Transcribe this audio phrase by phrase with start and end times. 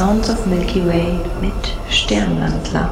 [0.00, 2.90] Sounds of Milky Way mit Sternwandler.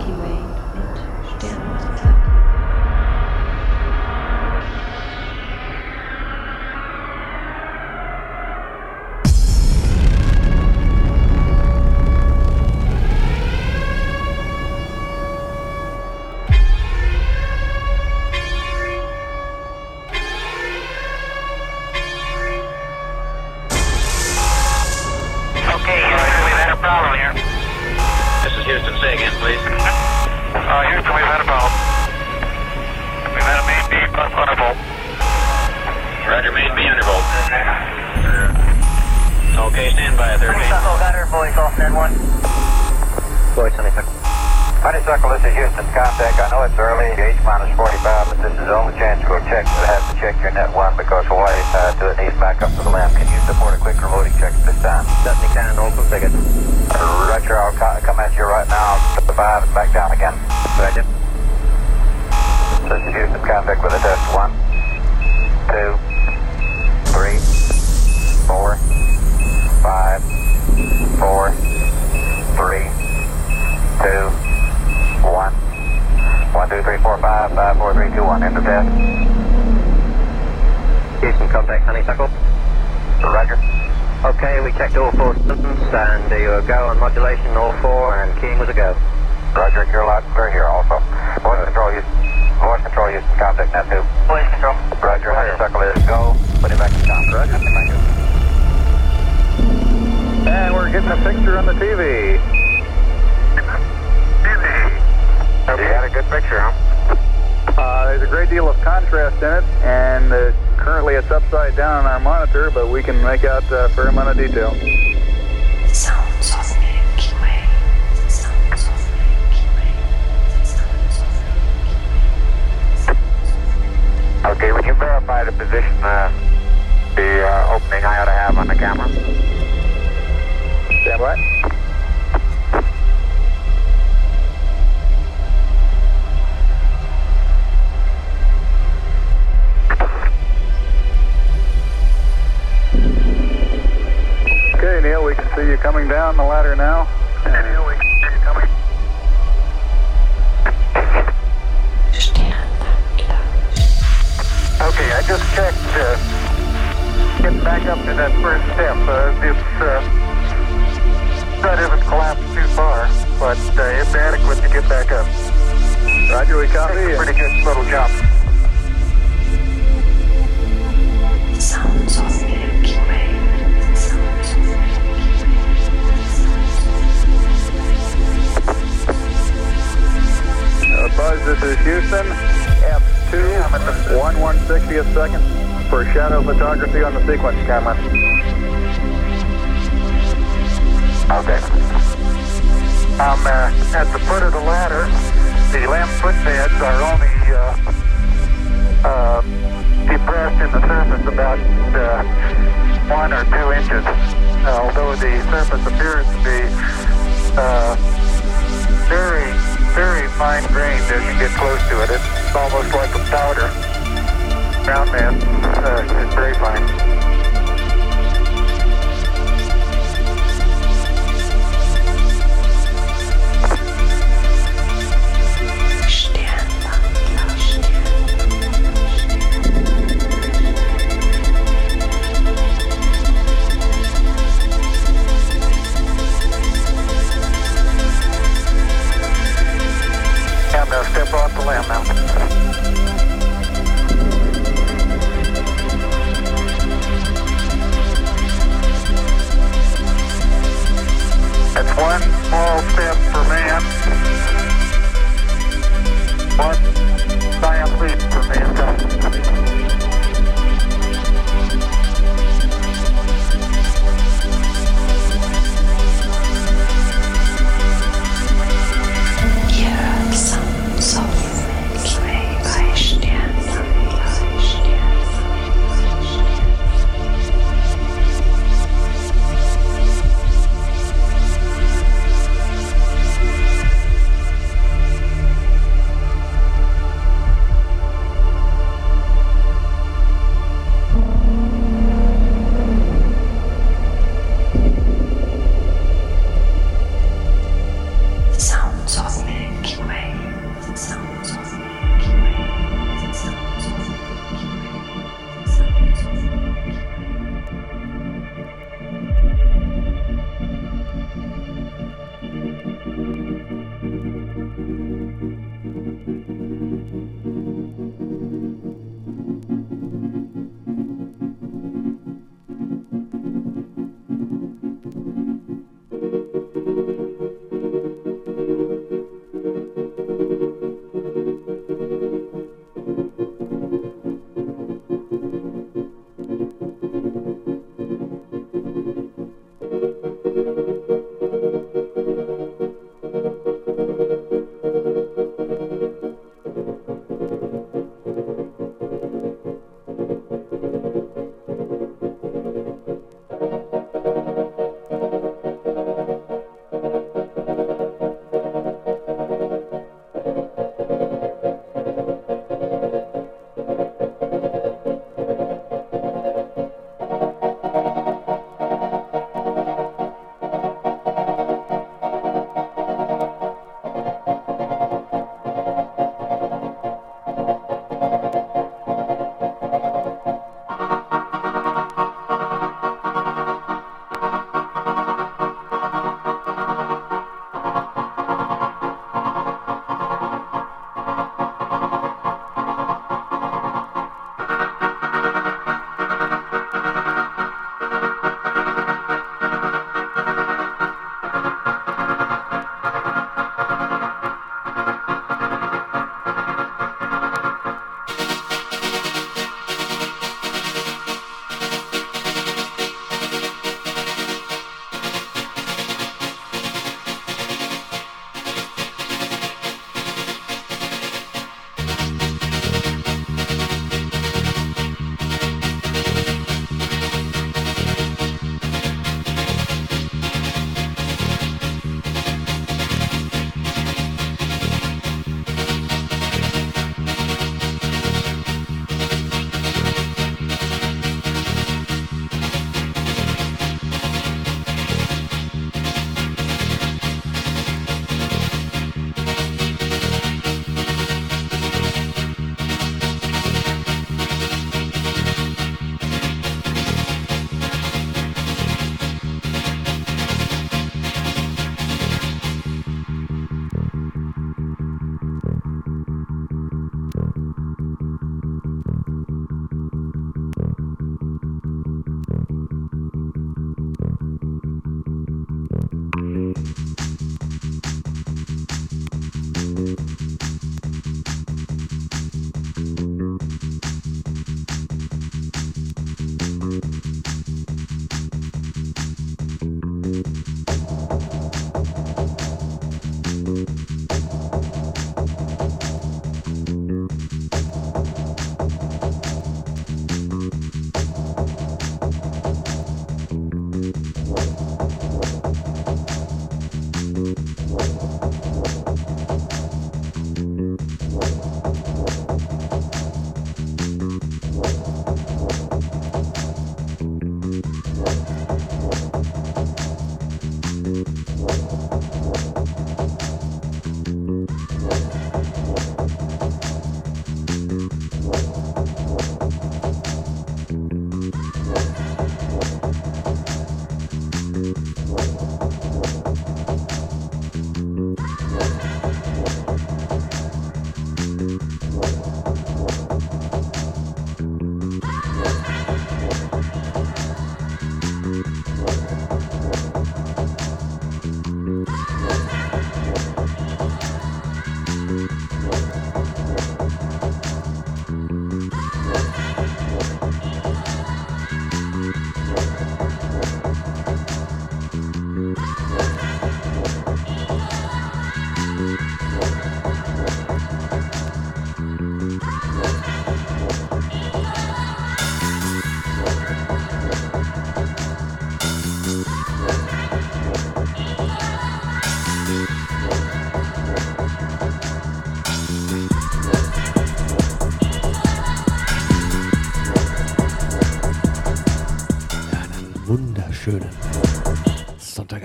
[112.99, 114.78] we can make out uh, a fair amount of detail.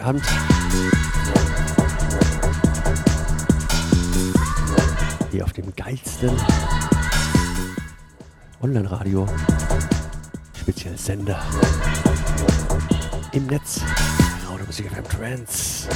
[0.04, 0.24] Abend.
[5.32, 6.32] Hier auf dem geilsten
[8.62, 9.26] Online-Radio,
[10.60, 11.42] speziell Sender
[13.32, 13.80] im Netz,
[14.50, 15.88] Radio Musik FM Trends.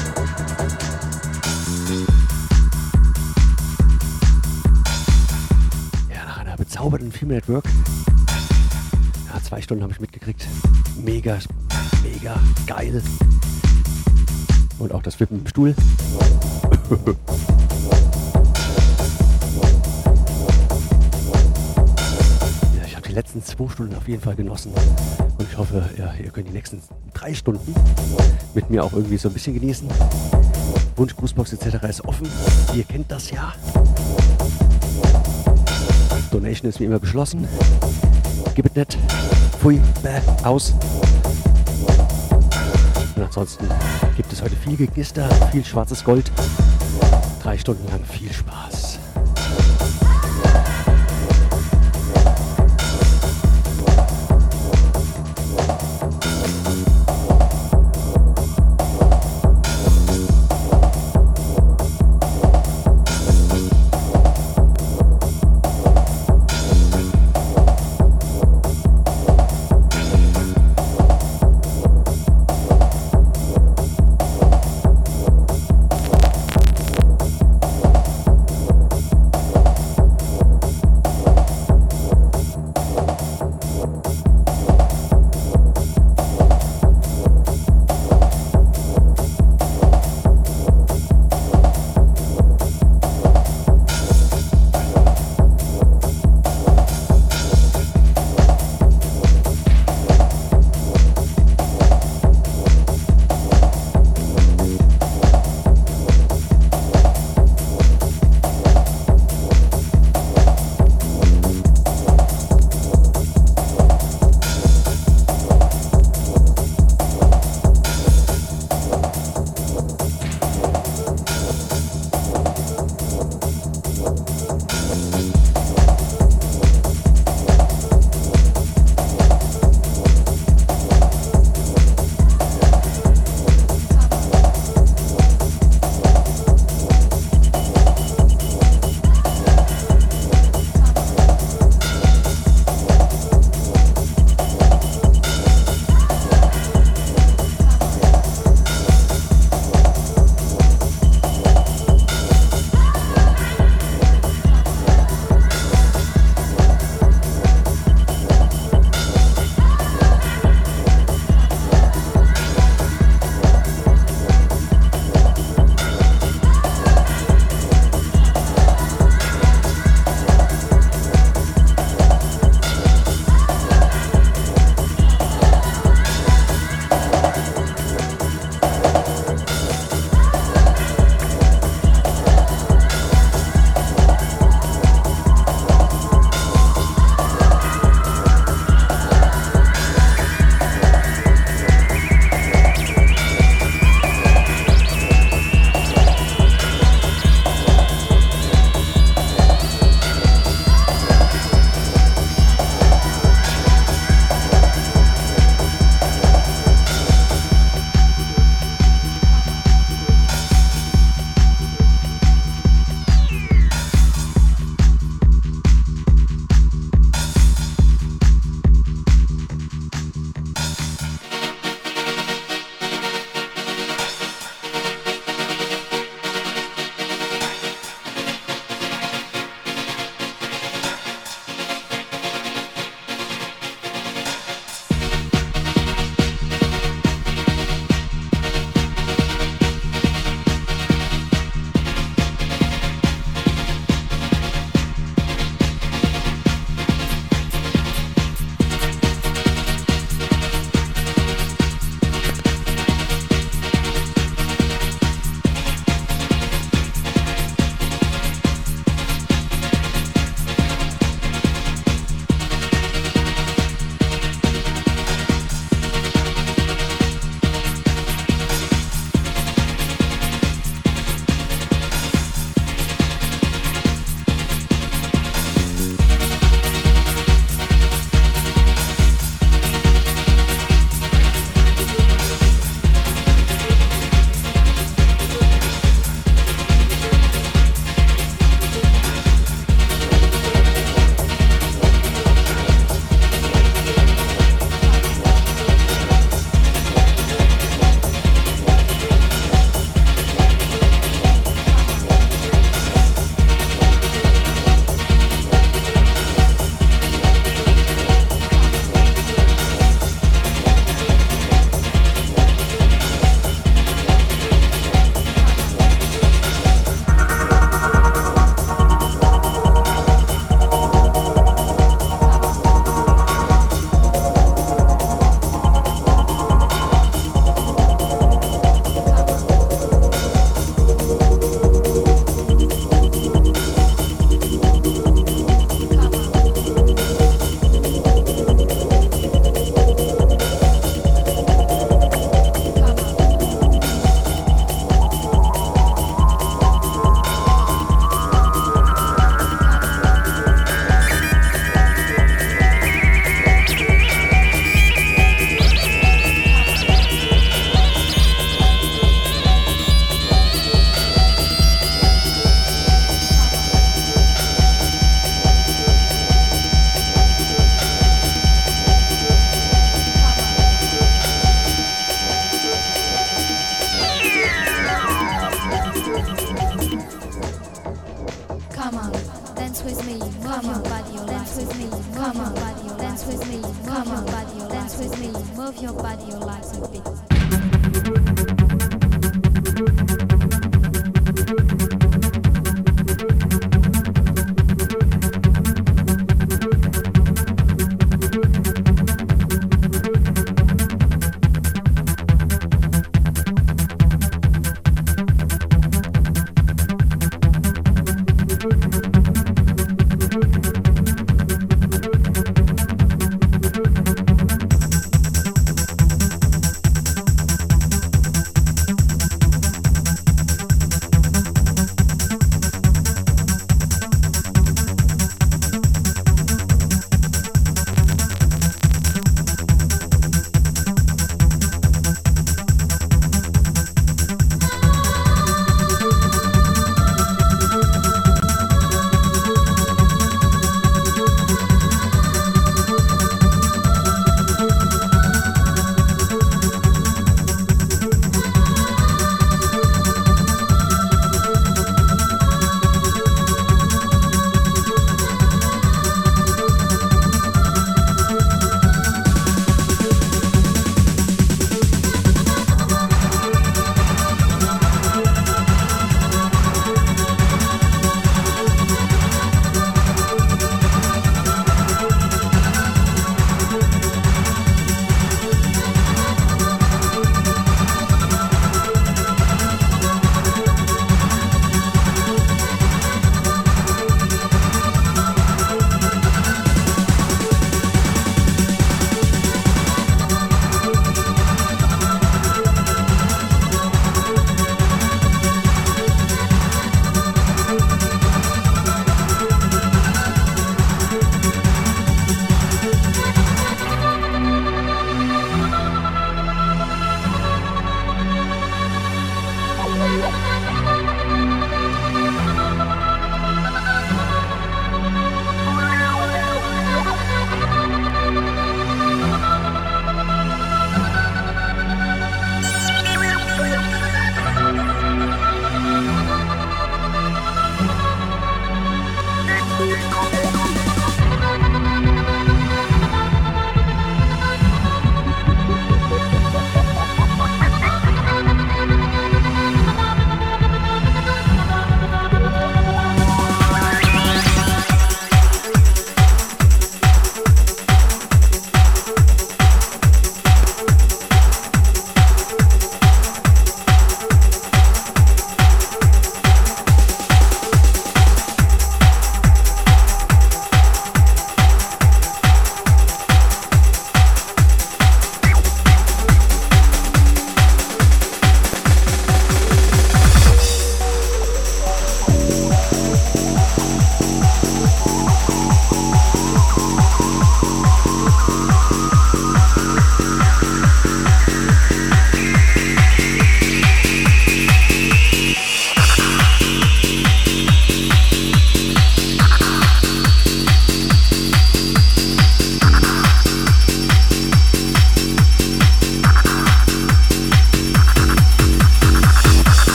[6.10, 7.66] Ja, nach einer bezaubernden Film Network.
[9.34, 10.48] Ja, zwei Stunden habe ich mitgekriegt.
[11.04, 11.40] Mega,
[12.04, 13.02] mega geil.
[14.88, 15.76] Und auch das Wippen im Stuhl.
[22.74, 24.72] ja, ich habe die letzten zwei Stunden auf jeden Fall genossen.
[25.38, 26.82] Und ich hoffe, ja, ihr könnt die nächsten
[27.14, 27.76] drei Stunden
[28.54, 29.90] mit mir auch irgendwie so ein bisschen genießen.
[30.96, 31.84] Wunsch, Grußbox etc.
[31.90, 32.26] ist offen.
[32.74, 33.54] Ihr kennt das ja.
[36.32, 37.46] Donation ist wie immer beschlossen.
[38.56, 38.98] Gib es nicht.
[39.60, 40.74] Pfui, bäh, aus.
[43.18, 43.68] Und ansonsten
[44.18, 46.32] gibt es heute viel Gegister, viel schwarzes Gold.
[47.44, 48.67] Drei Stunden lang viel Spaß.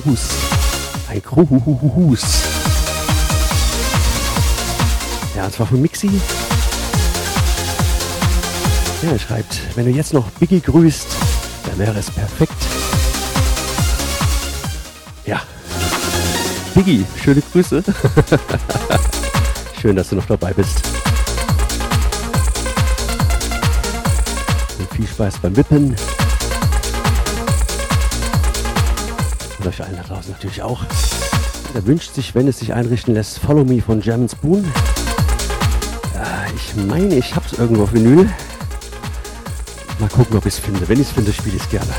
[0.00, 0.28] Gruß.
[1.08, 2.22] Ein Gruß.
[5.34, 6.10] Ja, und zwar von Mixi.
[9.02, 11.06] Ja, er schreibt, wenn du jetzt noch Biggie grüßt,
[11.66, 12.54] dann wäre es perfekt.
[15.26, 15.42] Ja.
[16.74, 17.84] Biggie, schöne Grüße.
[19.80, 20.80] Schön, dass du noch dabei bist.
[24.78, 25.94] Und viel Spaß beim Wippen.
[29.66, 30.84] Und euch allen da draußen natürlich auch.
[31.74, 34.64] Er wünscht sich, wenn es sich einrichten lässt, Follow Me von German Spoon.
[36.54, 38.28] Ich meine, ich habe es irgendwo auf Vinyl.
[39.98, 40.88] Mal gucken, ob ich es finde.
[40.88, 41.90] Wenn ich es finde, spiele ich es gerne.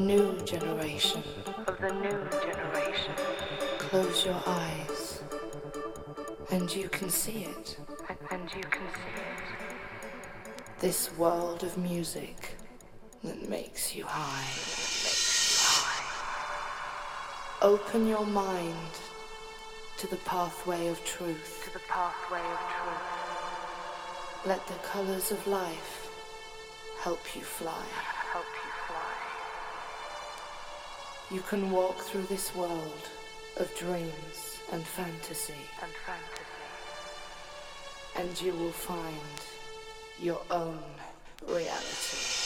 [0.00, 1.22] New generation.
[1.66, 3.12] Of the new generation.
[3.78, 5.22] Close your eyes
[6.50, 7.76] and you can see it.
[8.30, 9.70] And you can see it.
[10.78, 12.56] This world of music
[13.22, 14.46] that makes you high.
[14.46, 16.06] Makes you high.
[17.62, 18.94] Open your mind
[19.98, 21.62] to the pathway of truth.
[21.64, 24.46] To the pathway of truth.
[24.46, 26.10] Let the colors of life
[27.02, 27.84] help you fly.
[31.32, 33.08] You can walk through this world
[33.56, 35.54] of dreams and fantasy.
[35.80, 36.42] And fantasy.
[38.16, 39.14] And you will find
[40.18, 40.80] your own
[41.46, 42.39] reality.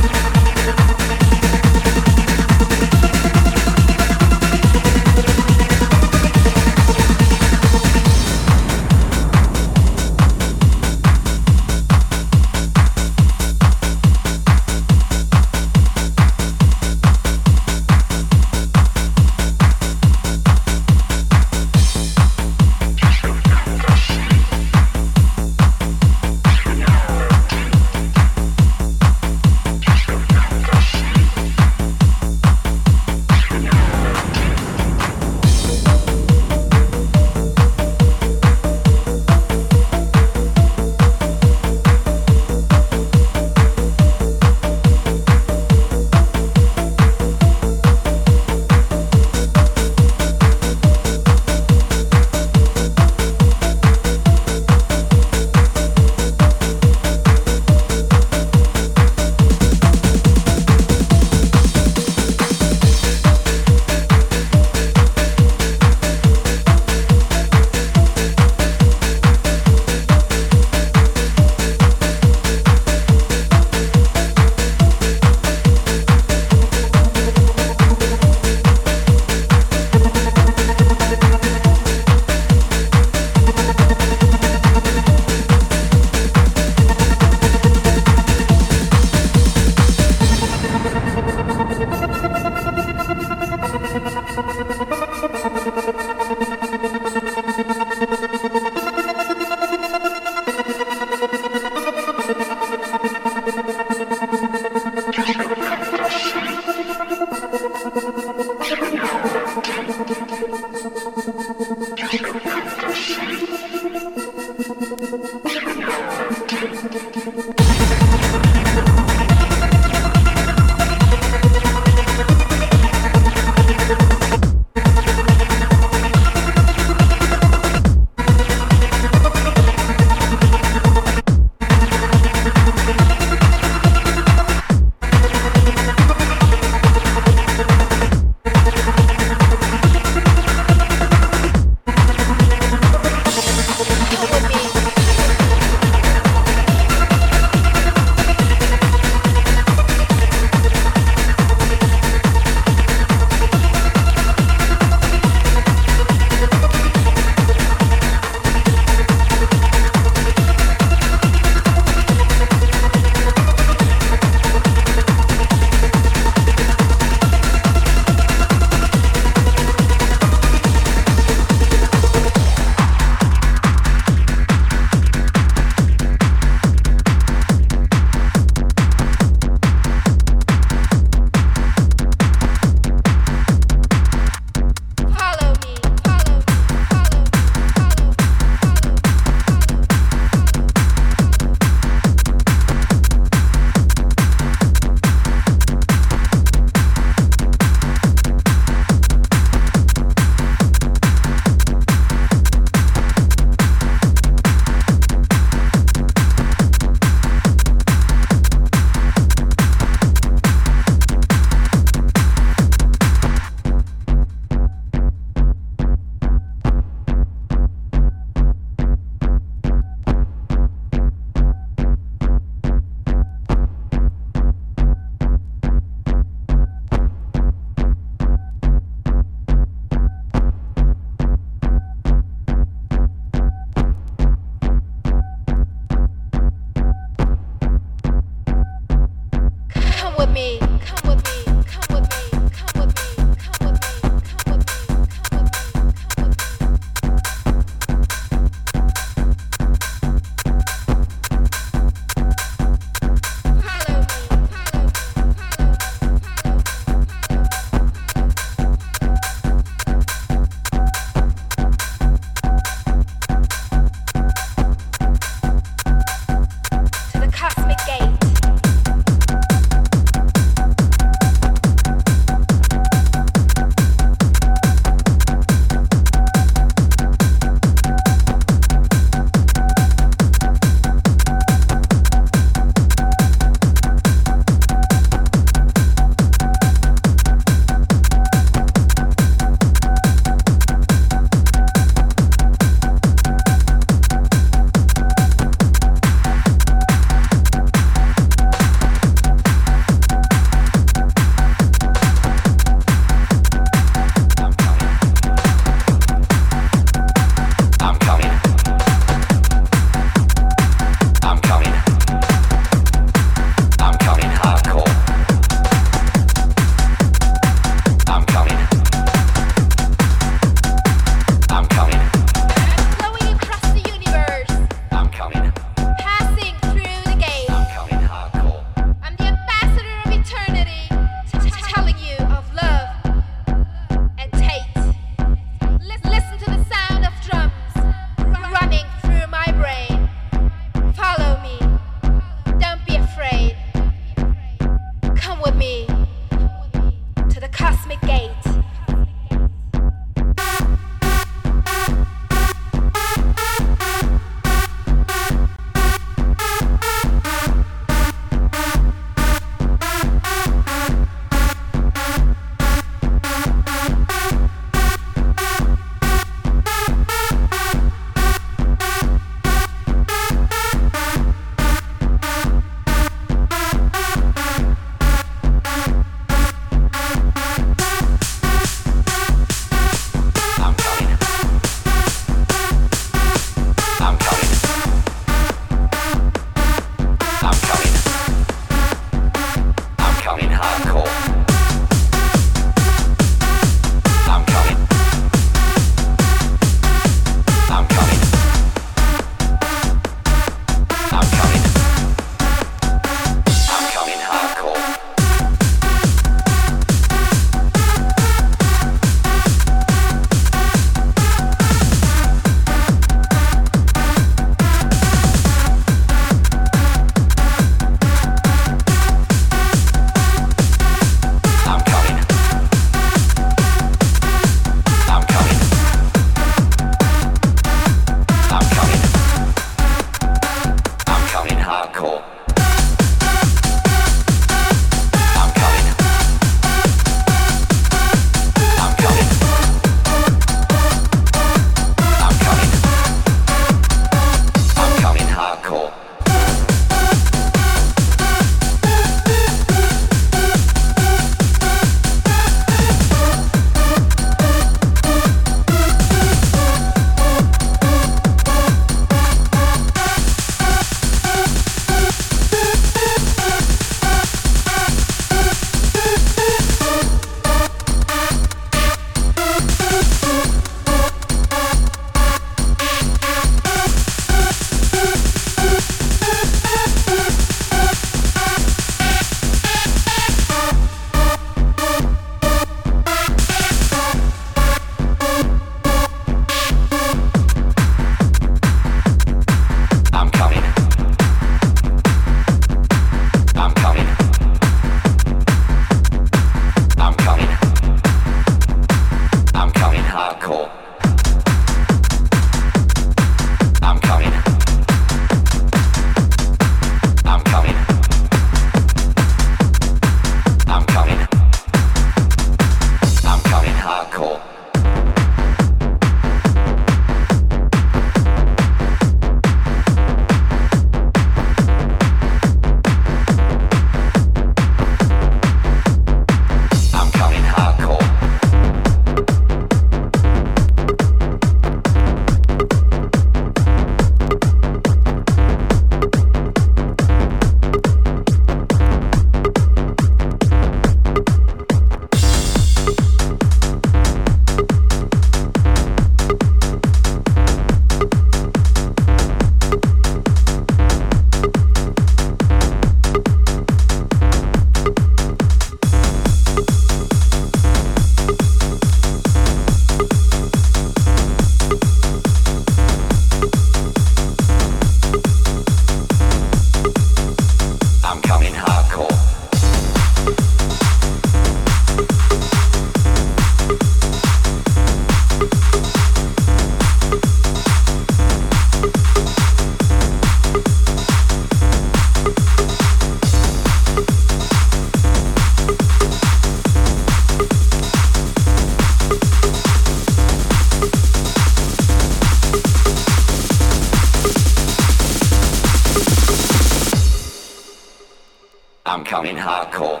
[599.23, 600.00] In hardcore.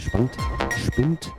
[0.00, 0.36] gewaltig spannt,
[0.78, 1.32] spinnt.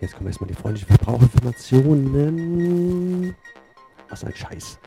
[0.00, 3.34] Jetzt kommen erstmal die freundlichen Verbrauchinformationen.
[4.08, 4.78] Was ein Scheiß.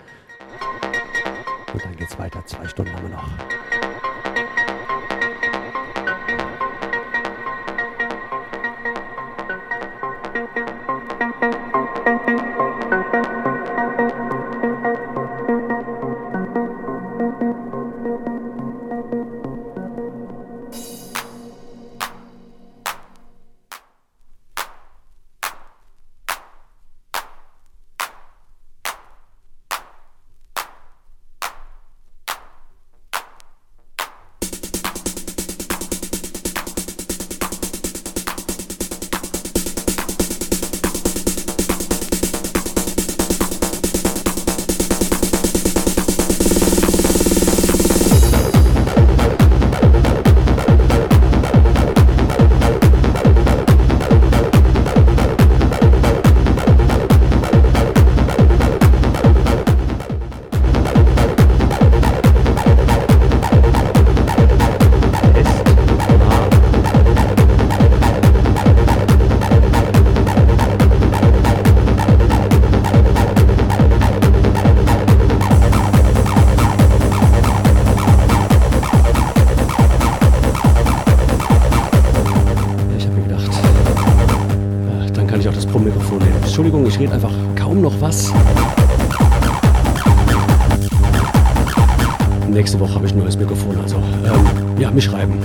[92.62, 95.40] Nächste Woche habe ich ein neues Mikrofon, also ähm, ja, mich schreiben.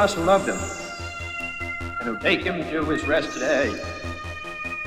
[0.00, 0.56] Us who loved him
[2.00, 3.78] and who take him to his rest today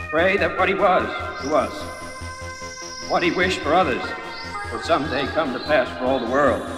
[0.10, 1.04] pray that what he was
[1.44, 1.72] to us,
[3.12, 4.02] what he wished for others,
[4.72, 6.73] will someday come to pass for all the world.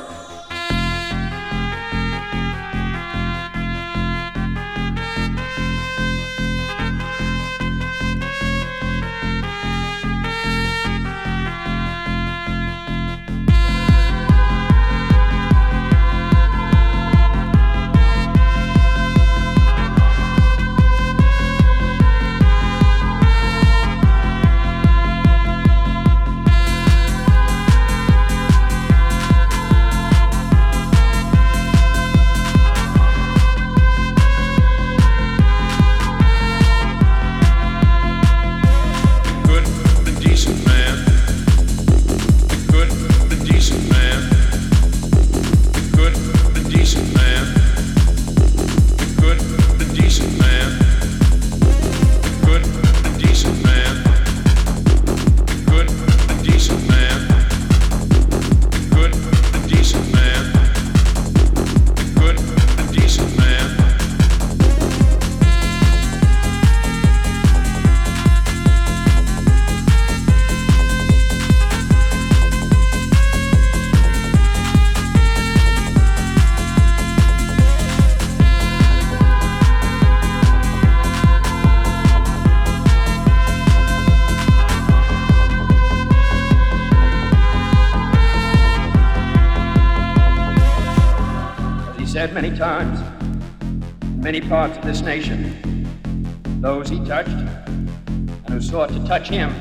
[94.86, 96.62] This nation.
[96.62, 99.52] Those he touched and who sought to touch him.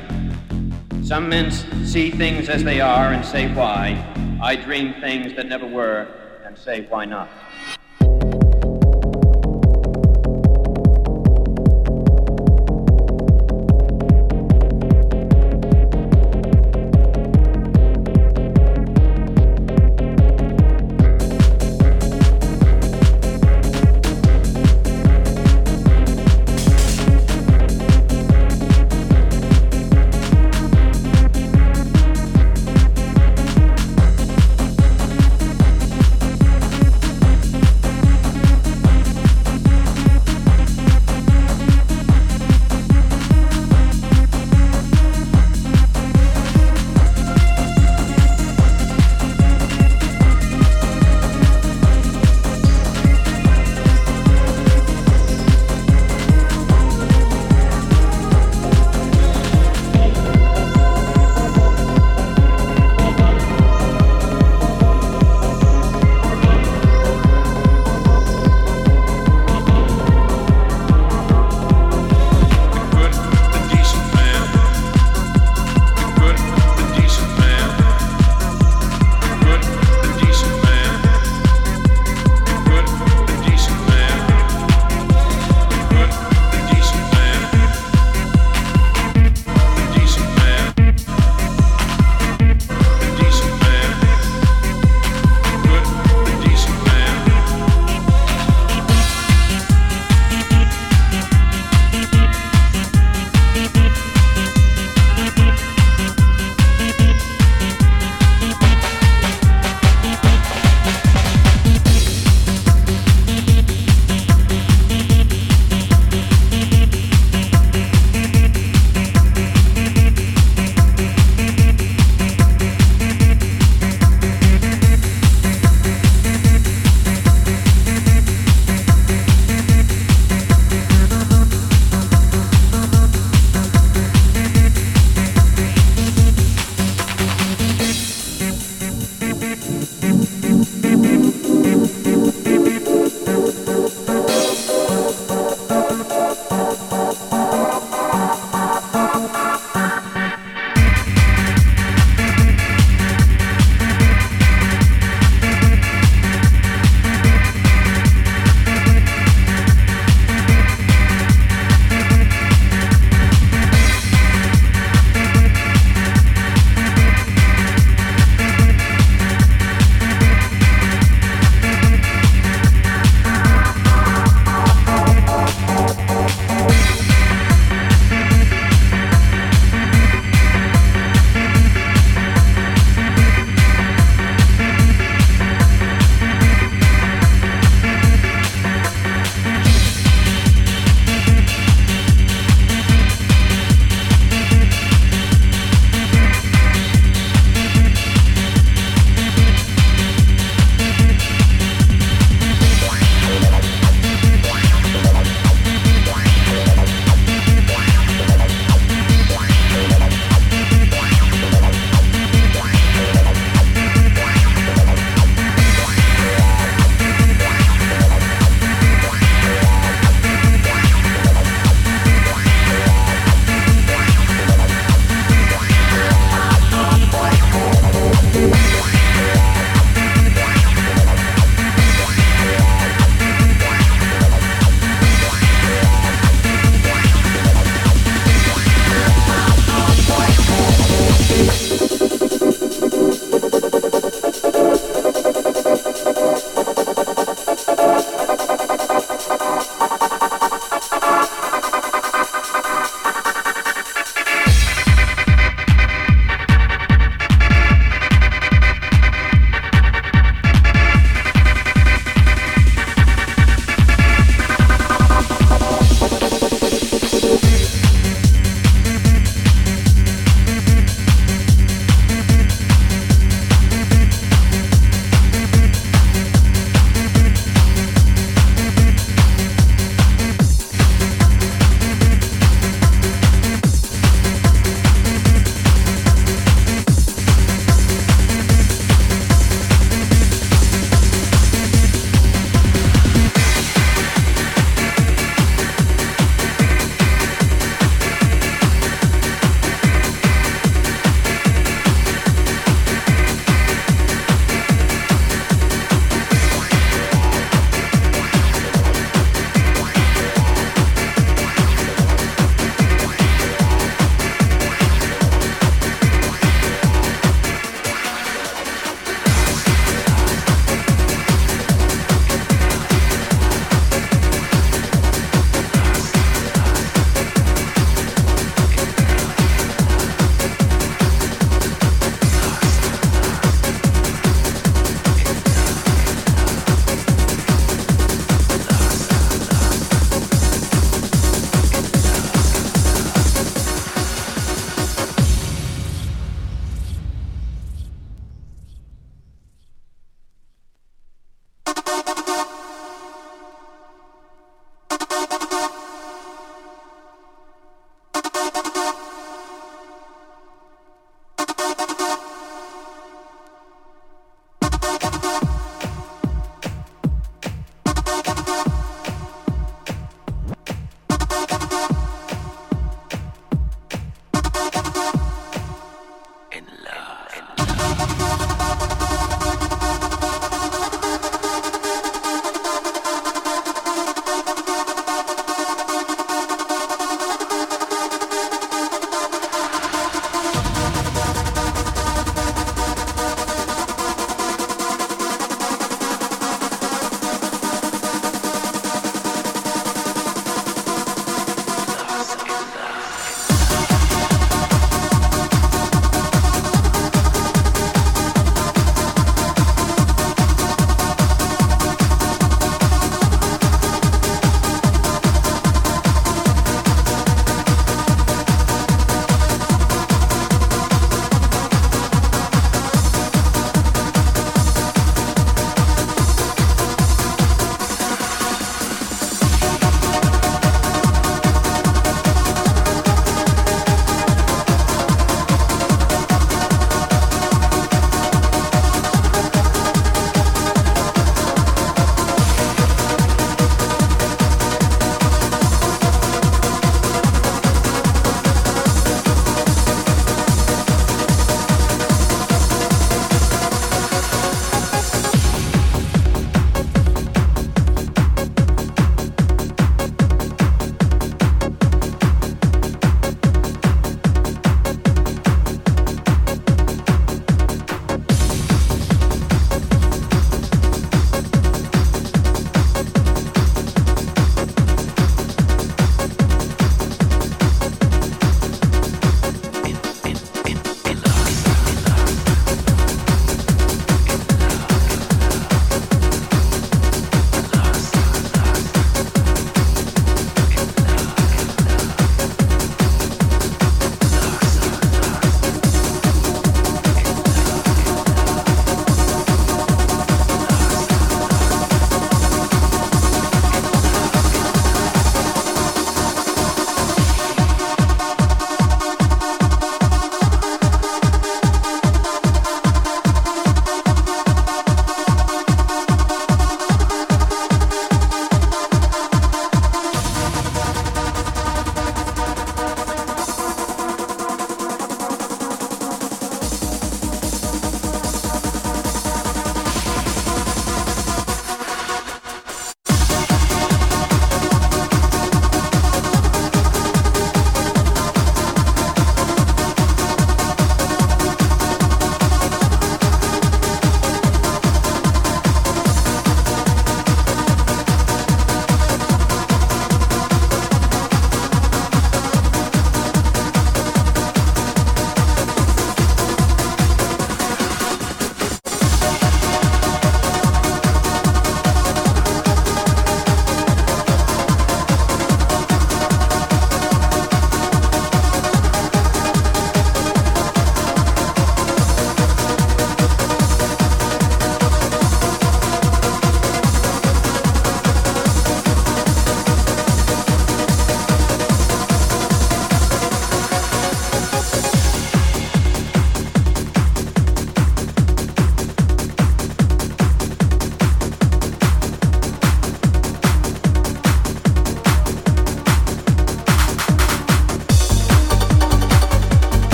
[1.03, 1.51] Some men
[1.85, 4.03] see things as they are and say why.
[4.41, 6.07] I dream things that never were
[6.45, 7.27] and say why not.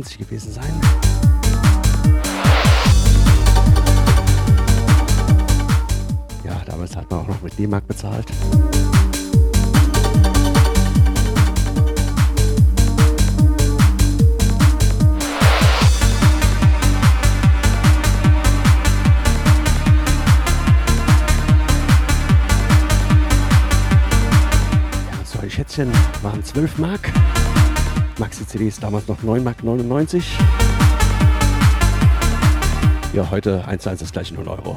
[0.00, 0.80] 98 gewesen sein.
[6.44, 8.26] Ja, damals hat man auch noch mit D-Mark bezahlt.
[25.50, 27.12] Schätzchen waren 12 Mark.
[28.50, 30.38] Maxi-CDs damals noch 9 Mark 99.
[33.12, 34.76] Ja, heute 1 zu 1 das gleiche 0 Euro.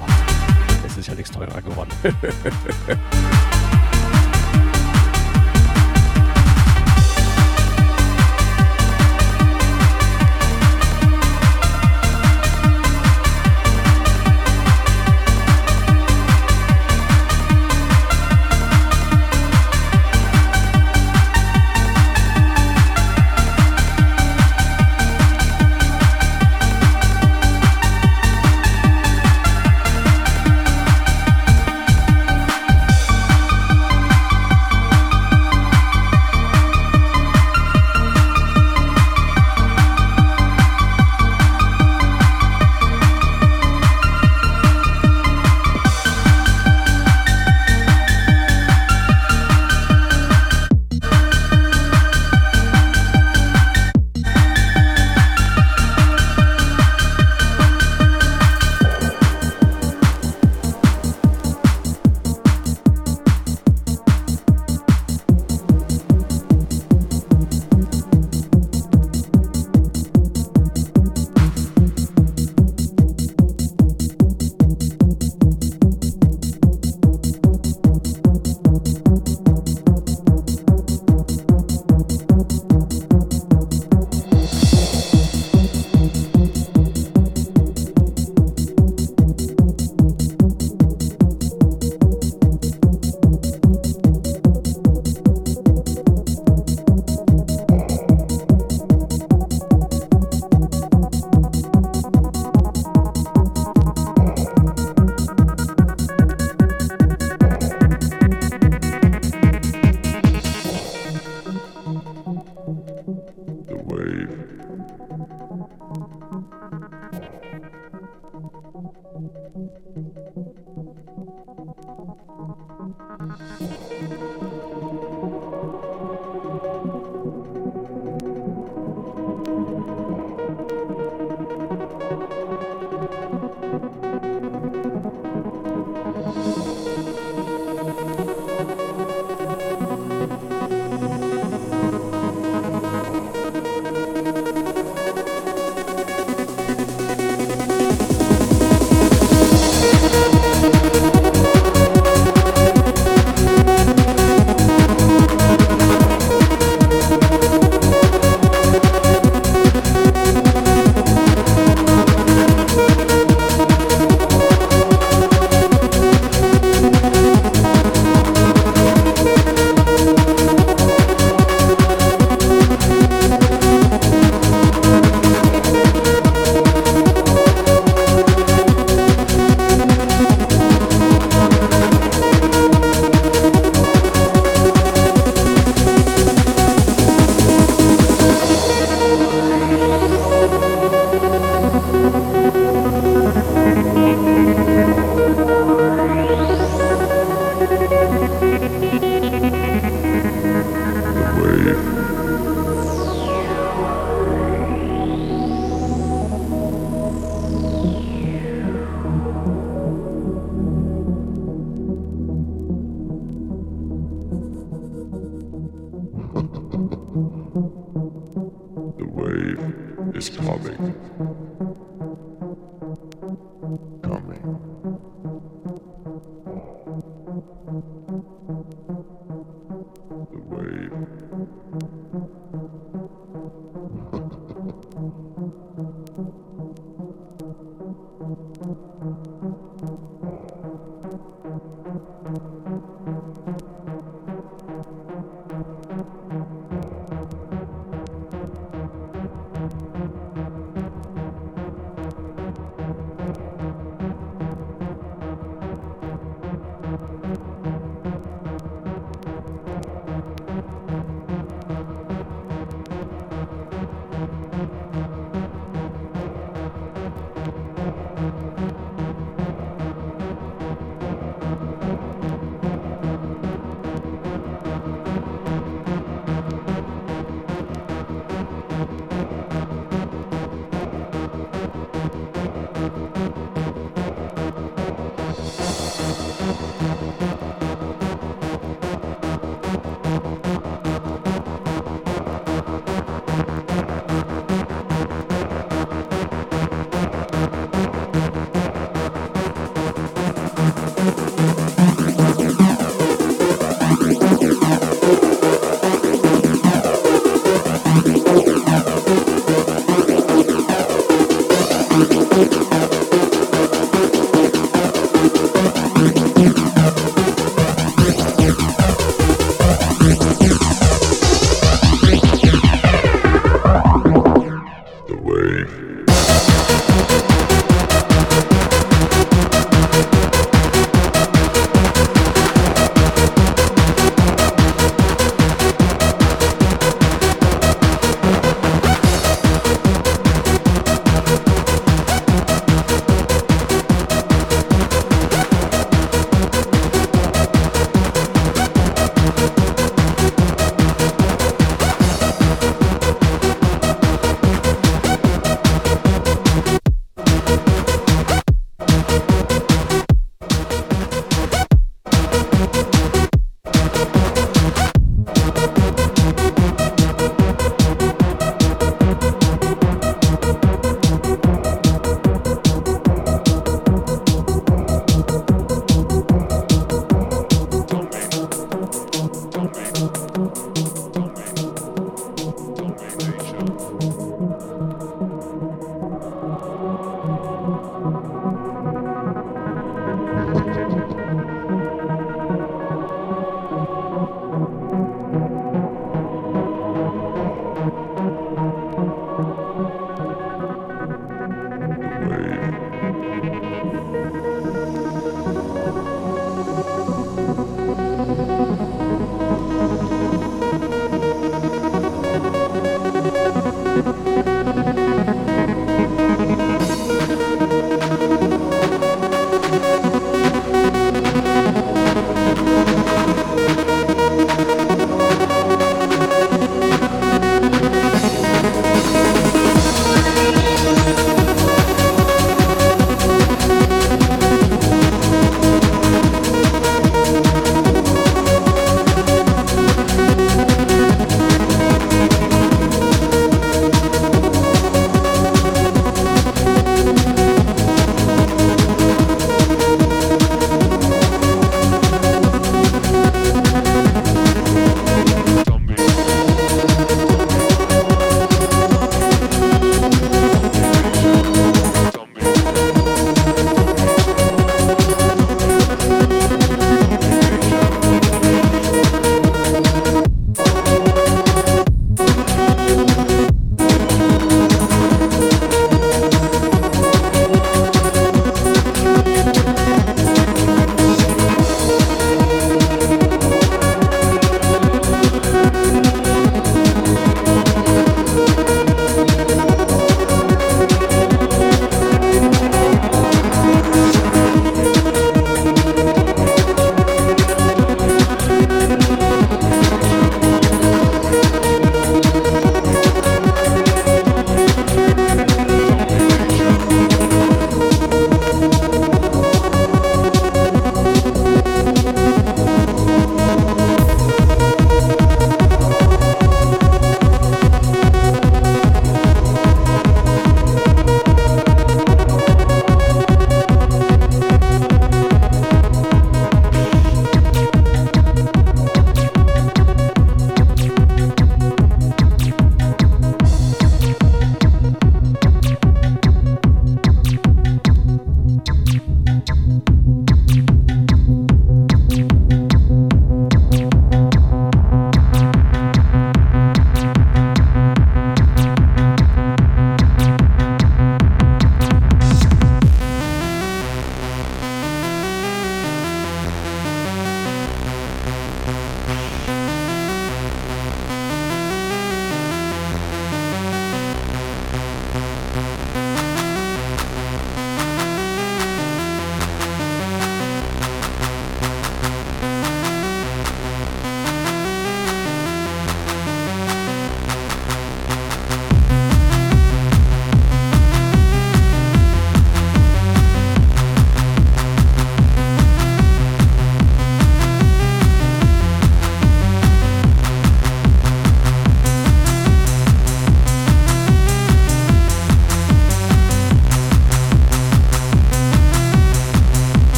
[0.85, 1.89] Es ist ja nichts teurer geworden.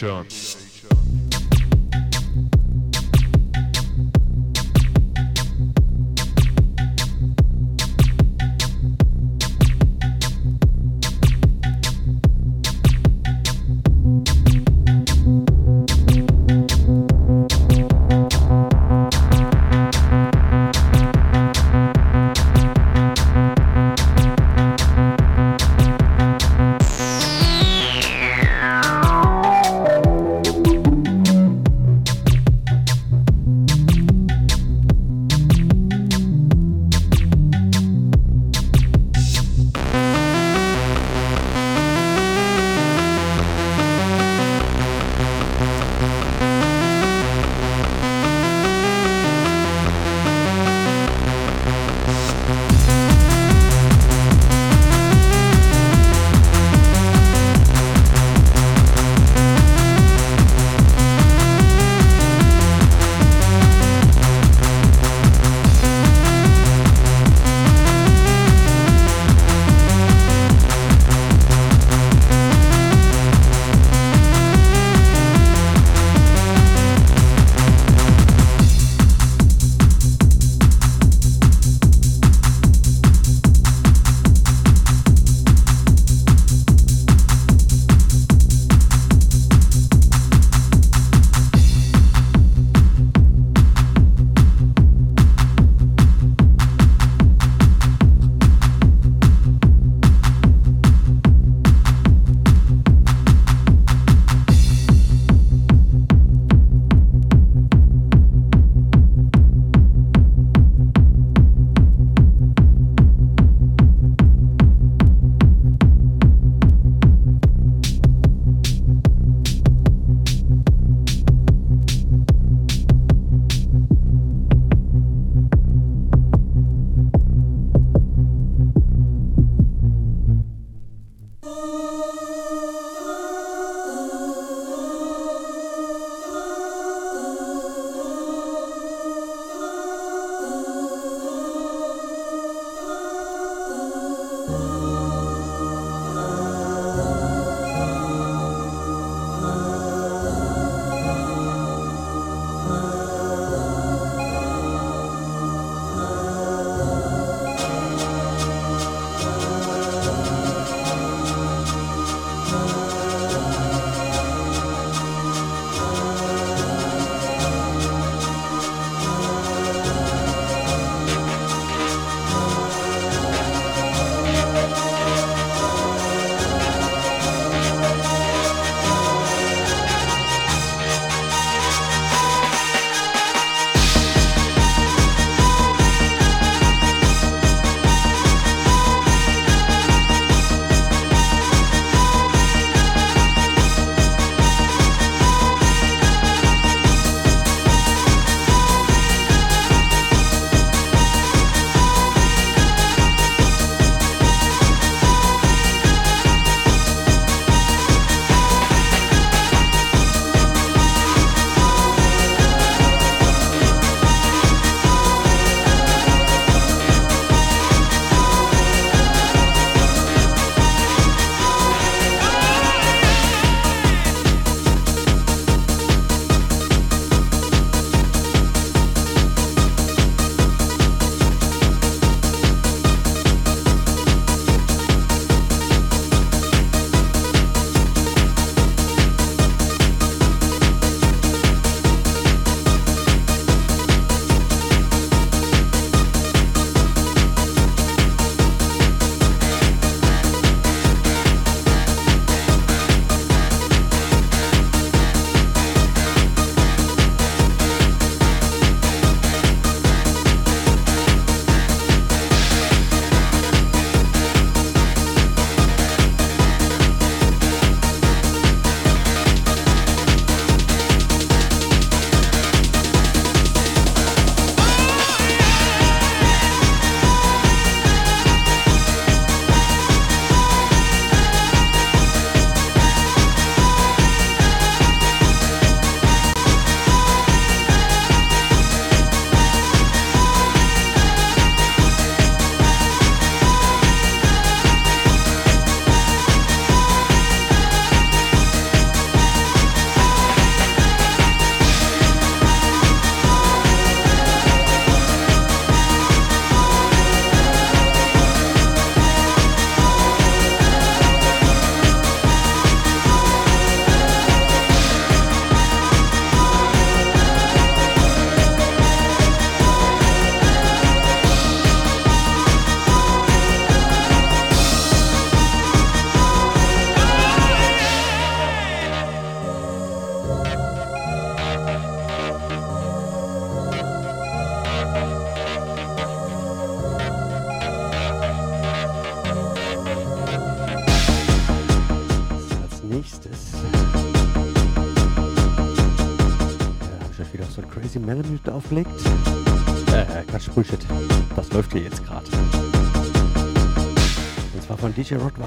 [0.00, 0.59] Shanti.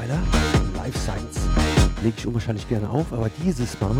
[0.03, 0.21] Rottweiler,
[0.75, 1.39] Life Science.
[2.03, 3.95] Lege ich unwahrscheinlich gerne auf, aber dieses Mal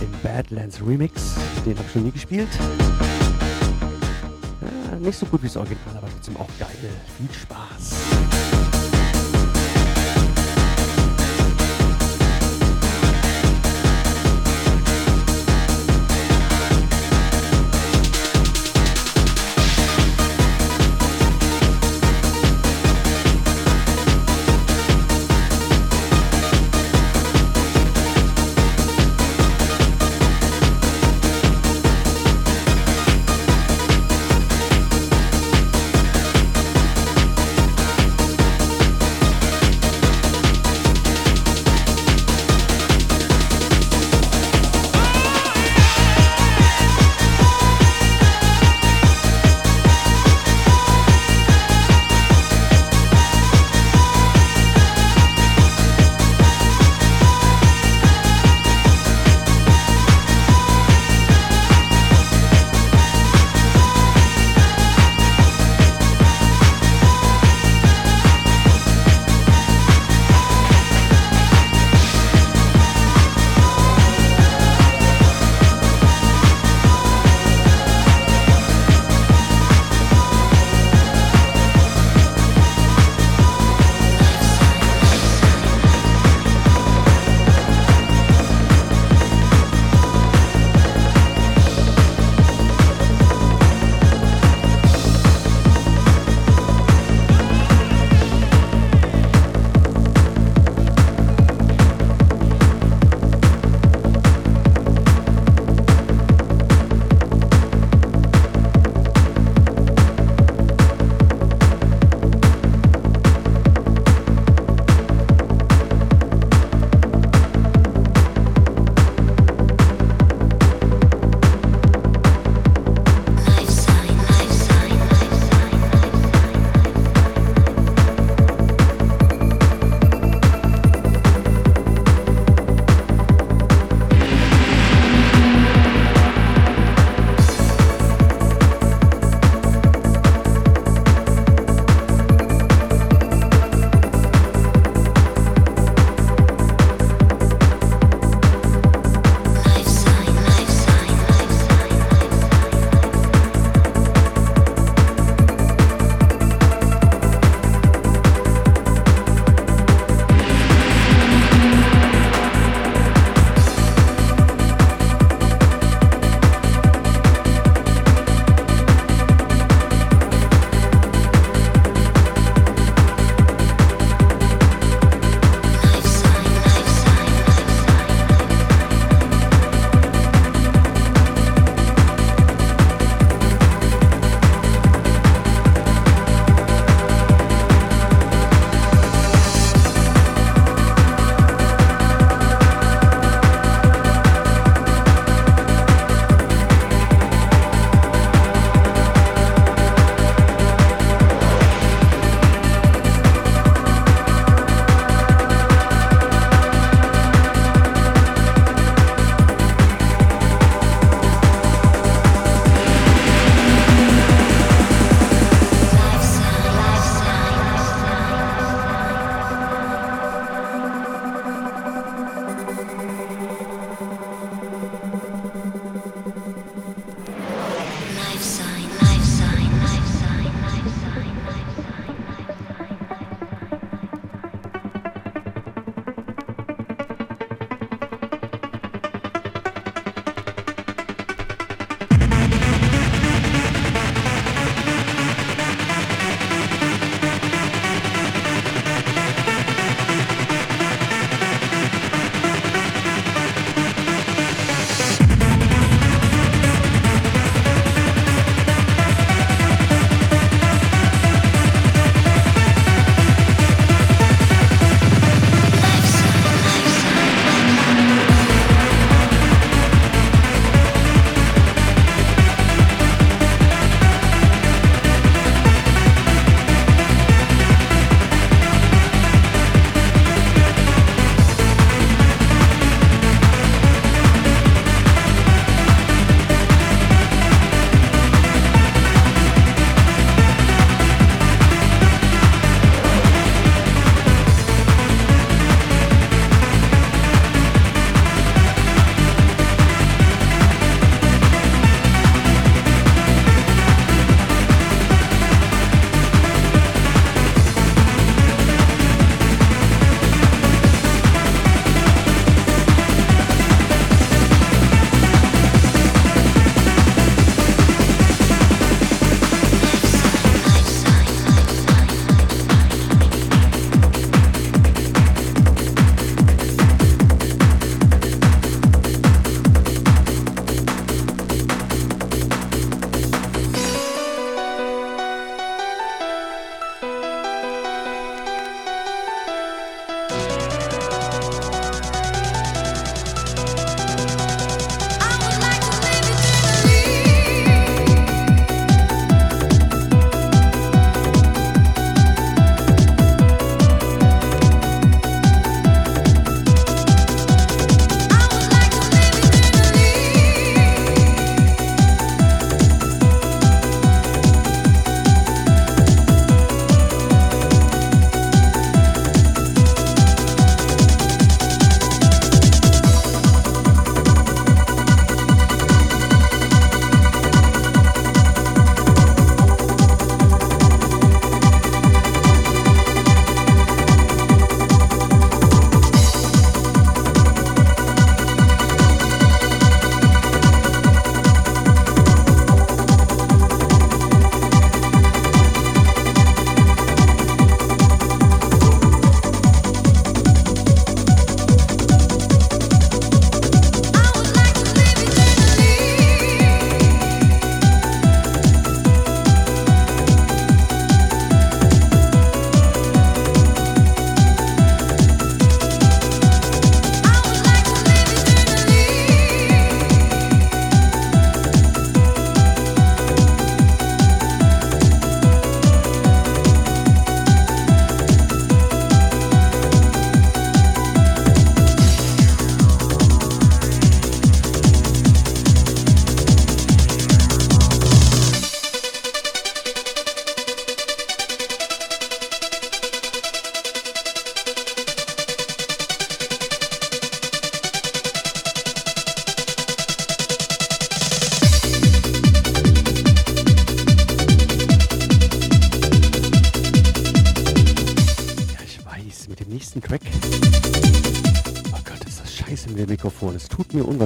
[0.00, 1.34] im Badlands Remix.
[1.64, 2.48] Den habe ich schon nie gespielt.
[4.60, 6.68] Ja, nicht so gut wie das Original, aber trotzdem auch geil.
[7.16, 7.61] Viel Spaß.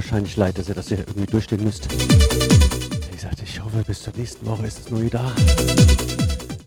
[0.06, 1.88] Unwahrscheinlich leid, dass ihr das hier irgendwie durchstehen müsst.
[1.90, 5.32] Wie gesagt, ich hoffe, bis zur nächsten Woche ist es nur wieder da.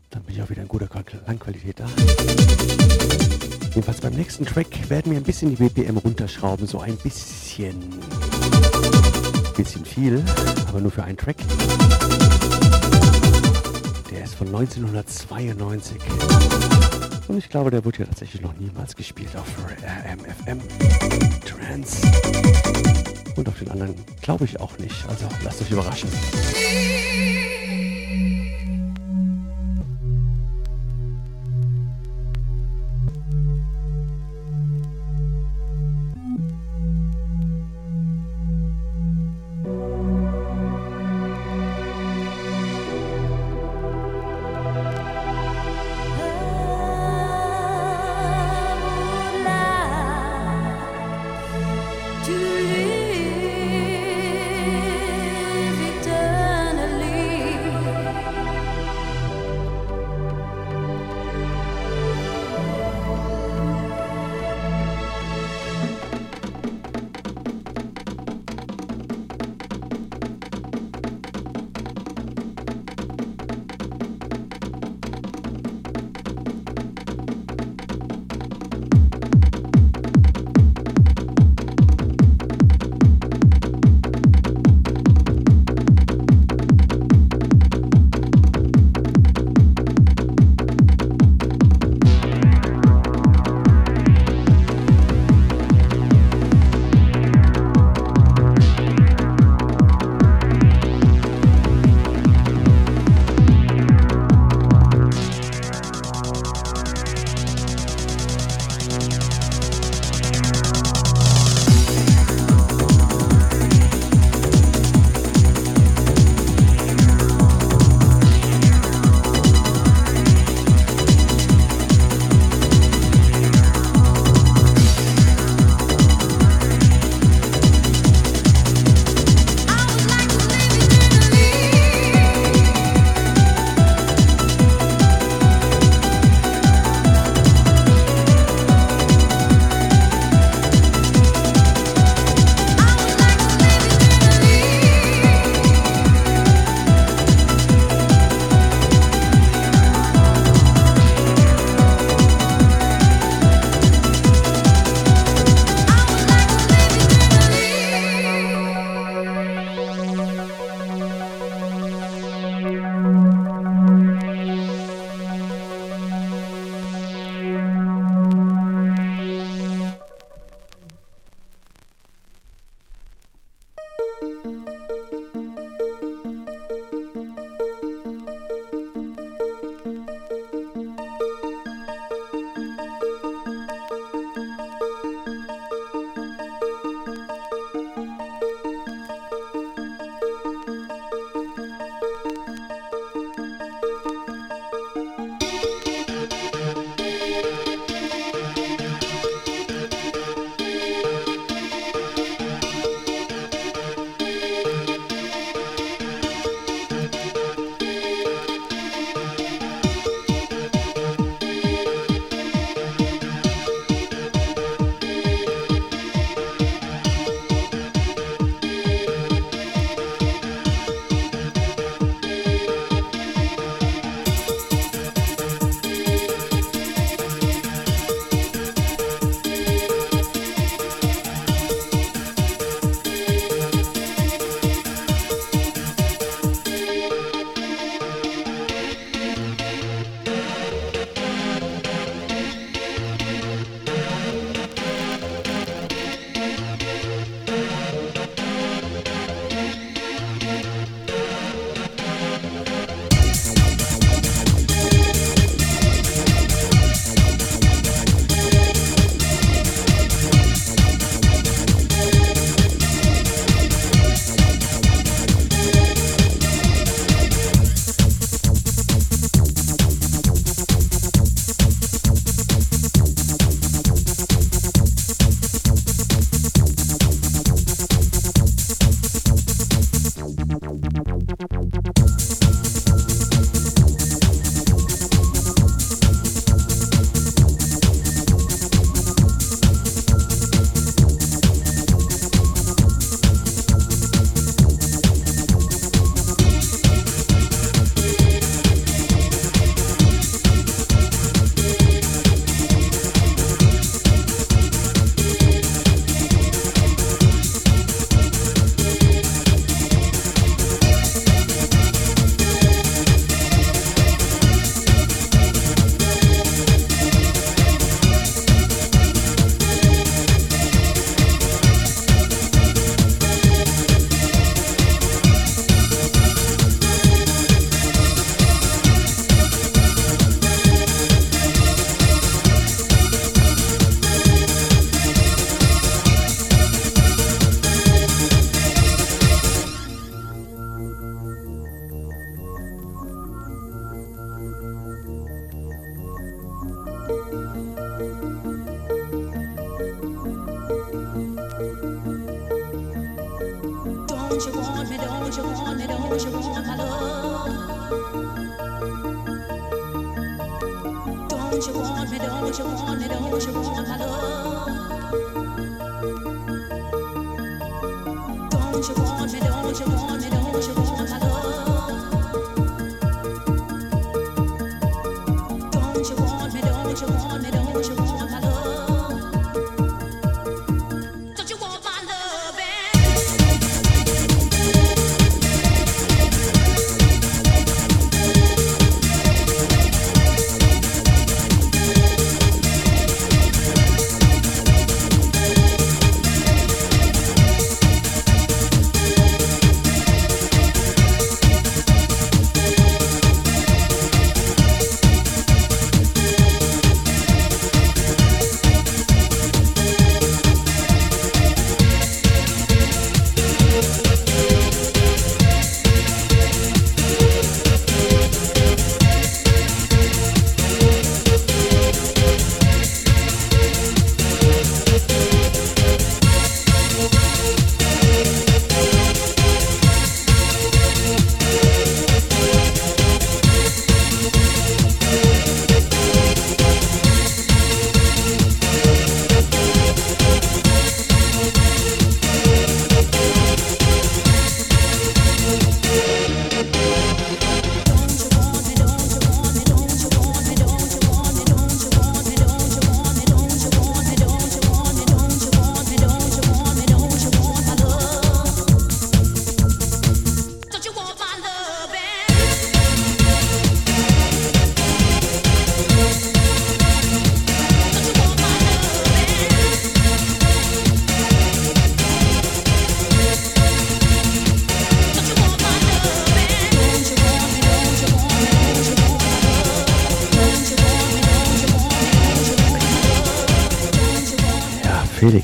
[0.09, 0.89] Dann bin ich auch wieder in guter
[1.25, 1.85] Langqualität da.
[3.69, 6.67] Jedenfalls beim nächsten Track werden wir ein bisschen die BPM runterschrauben.
[6.67, 7.79] So ein bisschen.
[9.55, 10.21] Bisschen viel,
[10.67, 11.37] aber nur für einen Track.
[14.11, 15.97] Der ist von 1992.
[17.29, 19.47] Und ich glaube, der wurde ja tatsächlich noch niemals gespielt auf
[19.85, 20.59] RMFM
[21.45, 22.01] Trance.
[23.39, 25.07] Und auf den anderen glaube ich auch nicht.
[25.07, 26.09] Also lasst euch überraschen.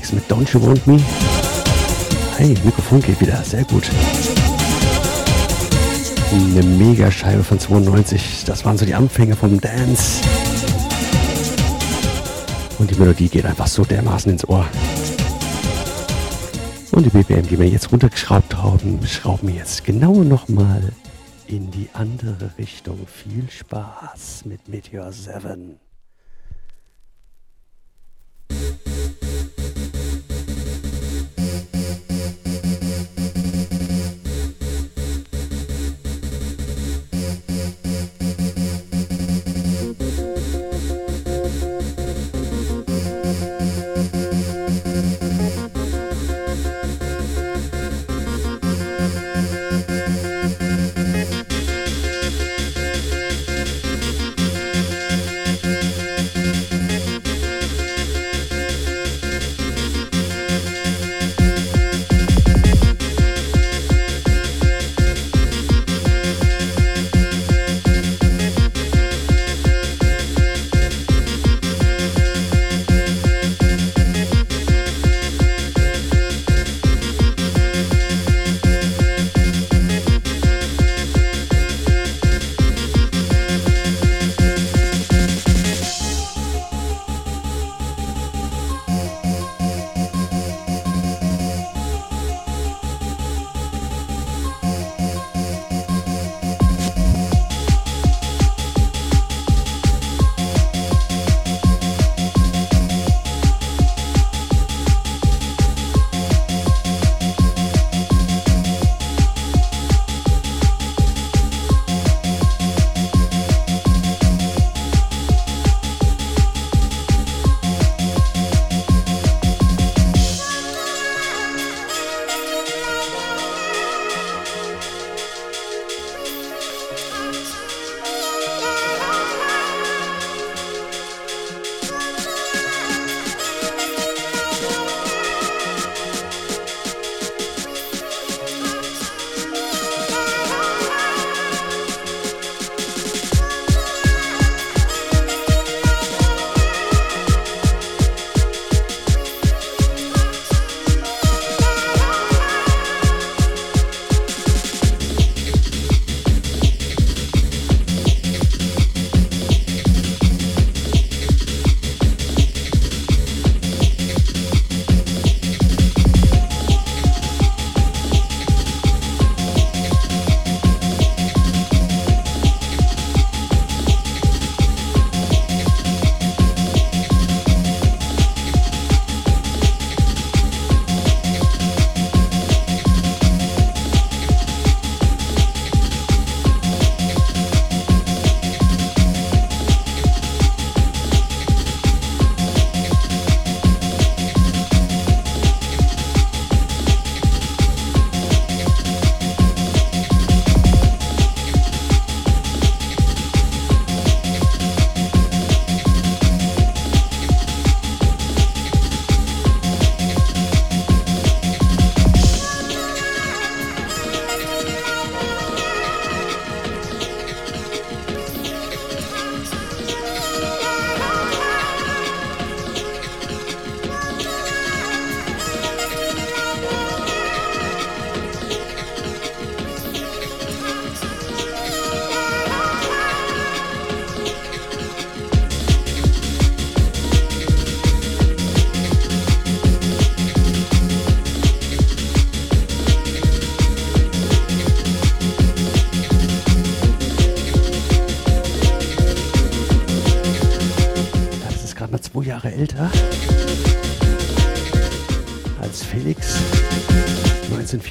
[0.06, 1.00] Felix mit Don't You Want Me?
[2.36, 3.84] Hey, Mikrofon geht wieder, sehr gut.
[6.32, 10.22] Eine Megascheibe von 92, das waren so die Anfänge vom Dance.
[12.78, 14.66] Und die Melodie geht einfach so dermaßen ins Ohr.
[16.92, 20.82] Und die BPM, die wir jetzt runtergeschraubt haben, schrauben wir jetzt genau nochmal
[21.46, 23.06] in die andere Richtung.
[23.06, 25.78] Viel Spaß mit Meteor 7.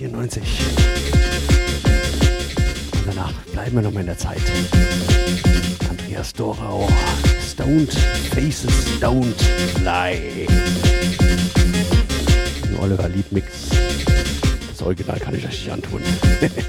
[0.08, 0.42] 1994.
[2.94, 4.42] Und danach bleiben wir noch mal in der Zeit.
[5.90, 6.88] Andreas Dorau,
[7.48, 7.94] Stoned
[8.34, 9.36] Faces Don't
[9.84, 10.48] Lie.
[12.64, 13.70] Ein Oliver Liedmix.
[14.70, 16.02] Das Original kann ich euch nicht antun.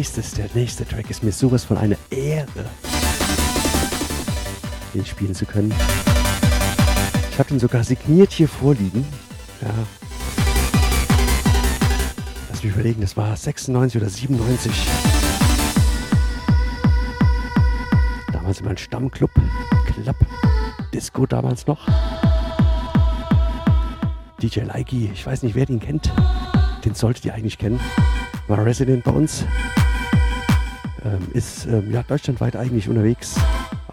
[0.00, 2.64] nächstes, der nächste Track ist mir sowas von eine Ehre,
[4.94, 5.74] den spielen zu können.
[7.30, 9.04] Ich habe den sogar signiert hier vorliegen.
[9.60, 9.68] Ja.
[12.48, 14.72] Lass mich überlegen, das war 96 oder 97.
[18.32, 19.32] Damals in meinem Stammclub,
[19.84, 20.16] Club,
[20.94, 21.86] Disco damals noch.
[24.40, 26.10] DJ Likey, ich weiß nicht, wer den kennt.
[26.86, 27.78] Den solltet ihr eigentlich kennen.
[28.48, 29.44] War Resident bei uns.
[31.04, 33.36] Ähm, ist ähm, ja, deutschlandweit eigentlich unterwegs.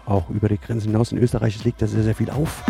[0.04, 1.12] Auch über die Grenzen hinaus.
[1.12, 2.62] In Österreich legt er sehr, sehr viel auf.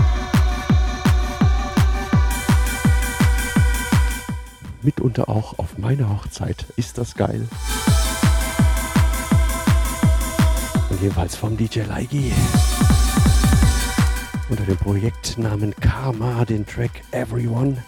[4.83, 6.67] Mitunter auch auf meiner Hochzeit.
[6.77, 7.47] Ist das geil?
[10.91, 12.33] Und jedenfalls vom DJ Leigi
[14.51, 17.83] unter dem Projektnamen Karma den Track Everyone.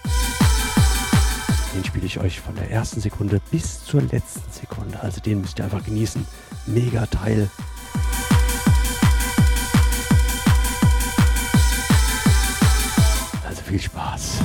[1.74, 5.00] Den spiele ich euch von der ersten Sekunde bis zur letzten Sekunde.
[5.00, 6.26] Also den müsst ihr einfach genießen.
[6.66, 7.48] Mega Teil.
[13.46, 14.38] Also viel Spaß.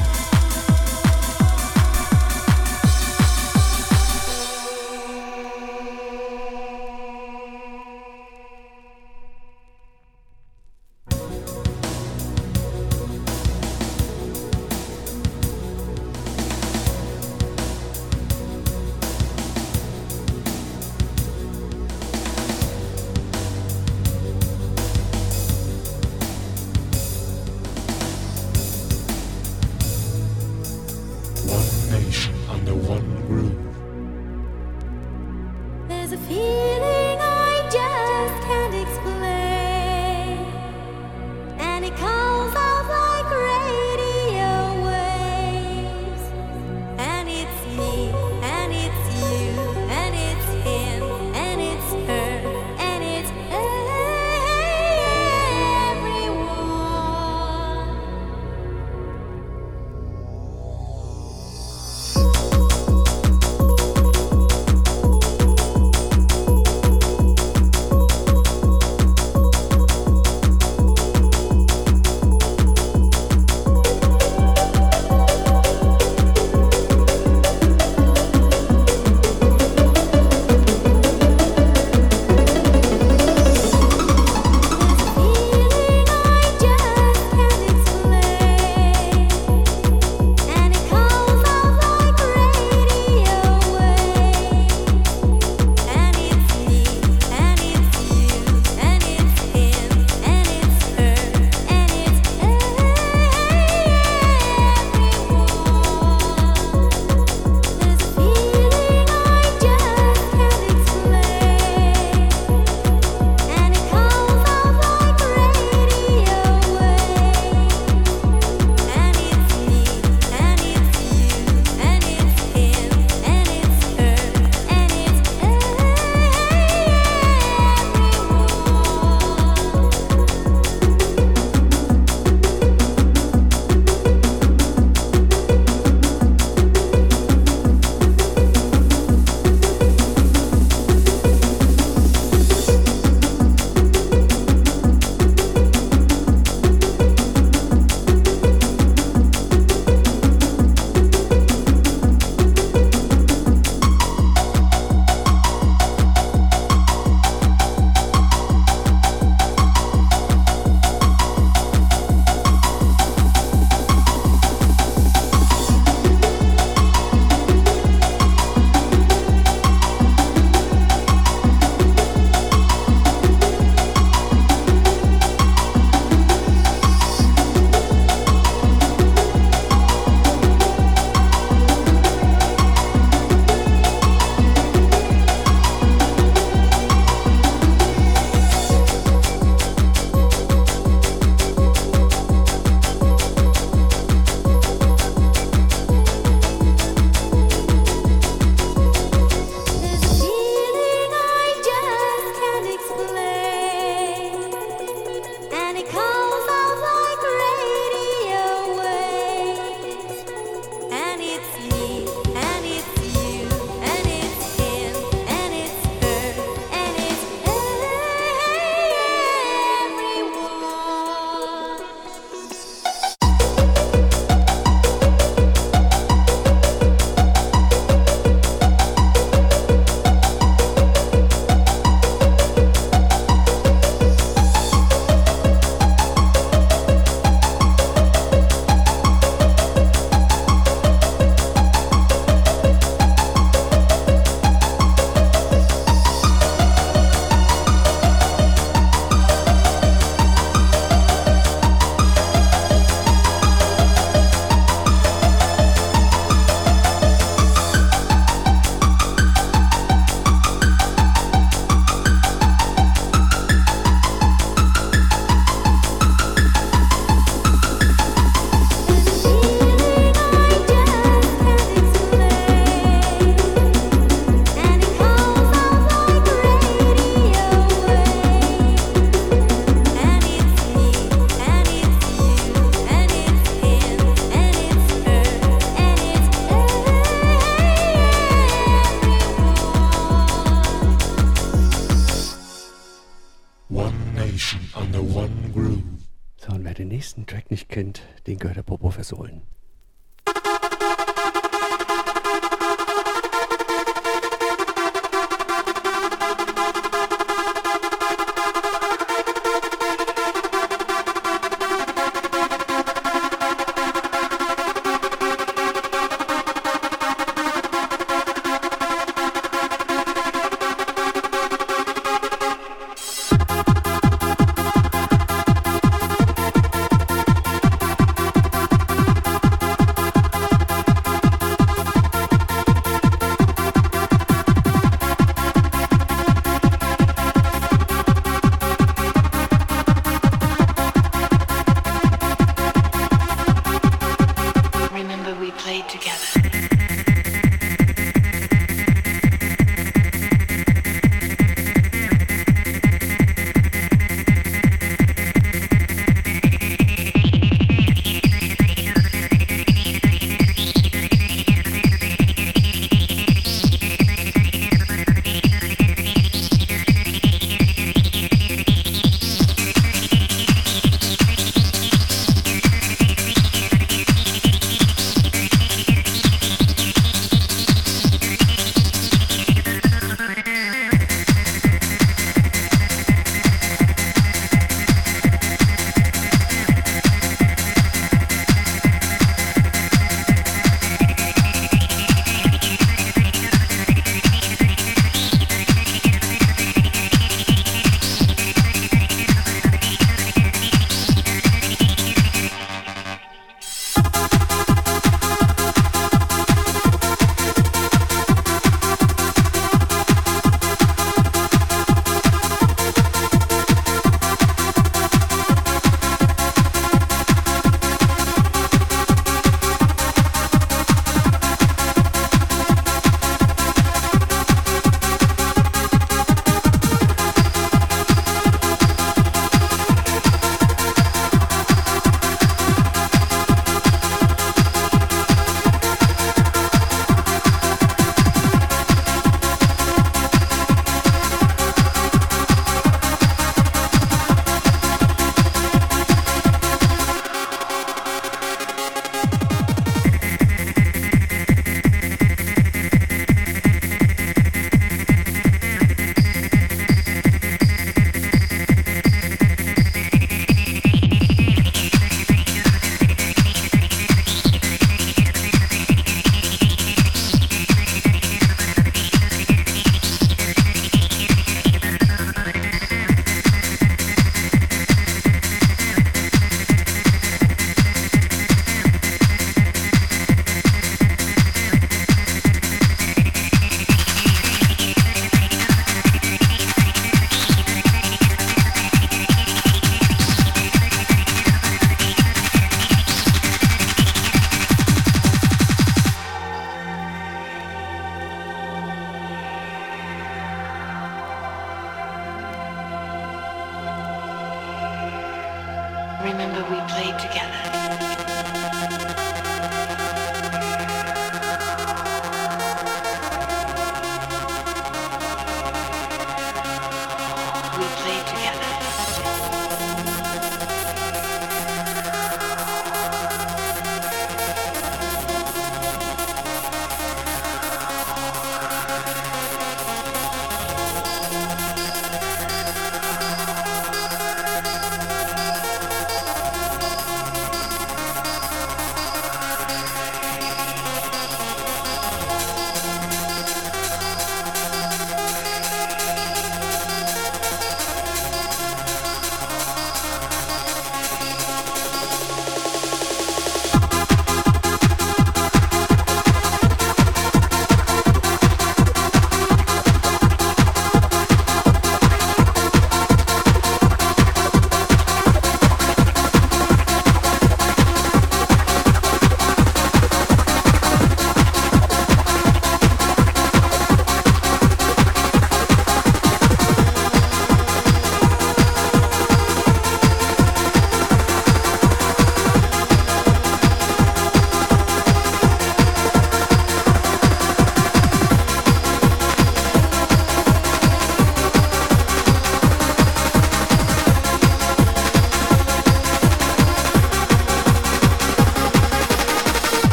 [297.76, 299.42] Kennt, den gehört der Popo versohlen.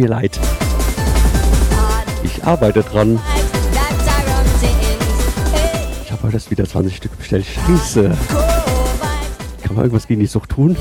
[0.00, 0.40] Mir leid.
[2.22, 3.20] Ich arbeite dran.
[6.04, 7.44] Ich habe heute erst wieder 20 Stück bestellt.
[7.44, 8.10] Scheiße.
[9.62, 10.76] Kann man irgendwas gegen die Sucht tun?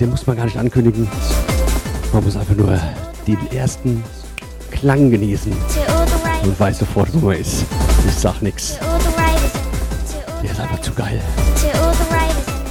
[0.00, 1.08] Den muss man gar nicht ankündigen.
[2.12, 2.78] Man muss einfach nur
[3.26, 4.04] den ersten
[4.70, 5.52] Klang genießen
[6.44, 7.64] und weiß sofort, wo man ist.
[8.06, 8.52] Ich sag all
[10.42, 11.20] Der ist einfach zu geil.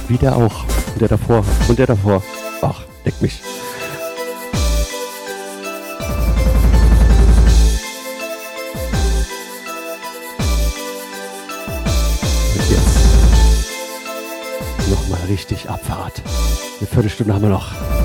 [0.08, 0.64] Wie der auch.
[0.94, 1.44] Und der davor.
[1.68, 2.22] Und der davor.
[2.62, 3.40] Ach, deck mich.
[12.54, 12.98] Und jetzt
[14.88, 16.22] nochmal richtig Abfahrt.
[16.80, 17.97] Eine Viertelstunde haben wir noch.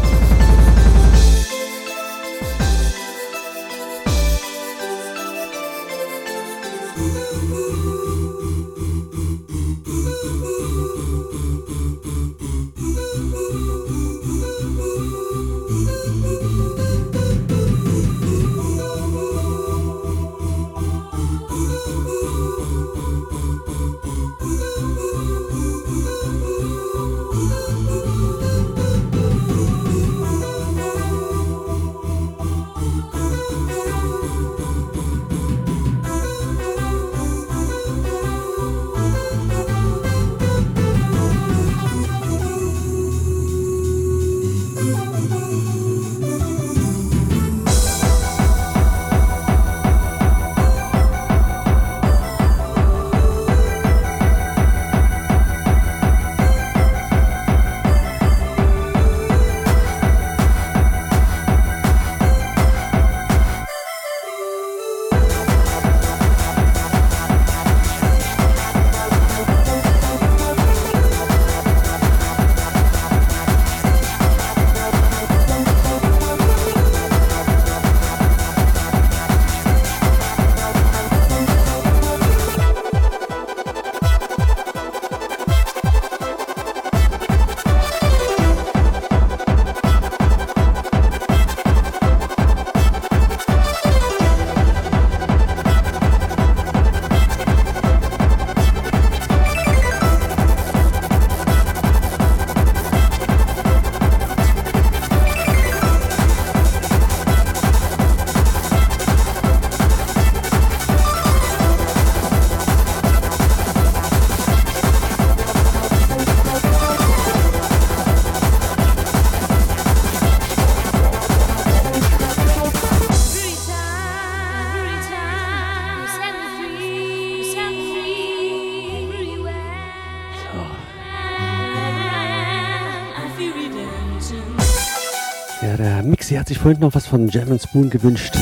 [136.43, 138.35] Hat sich vorhin noch was von Jam Spoon gewünscht.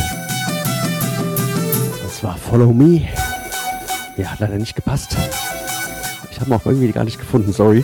[2.04, 3.08] Und zwar Follow Me.
[4.18, 5.16] Ja, hat leider nicht gepasst.
[6.32, 7.84] Ich habe ihn auch irgendwie gar nicht gefunden, sorry.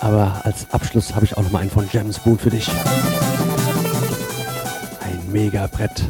[0.00, 2.70] Aber als Abschluss habe ich auch noch mal einen von Jam Spoon für dich.
[5.00, 6.02] Ein mega Brett.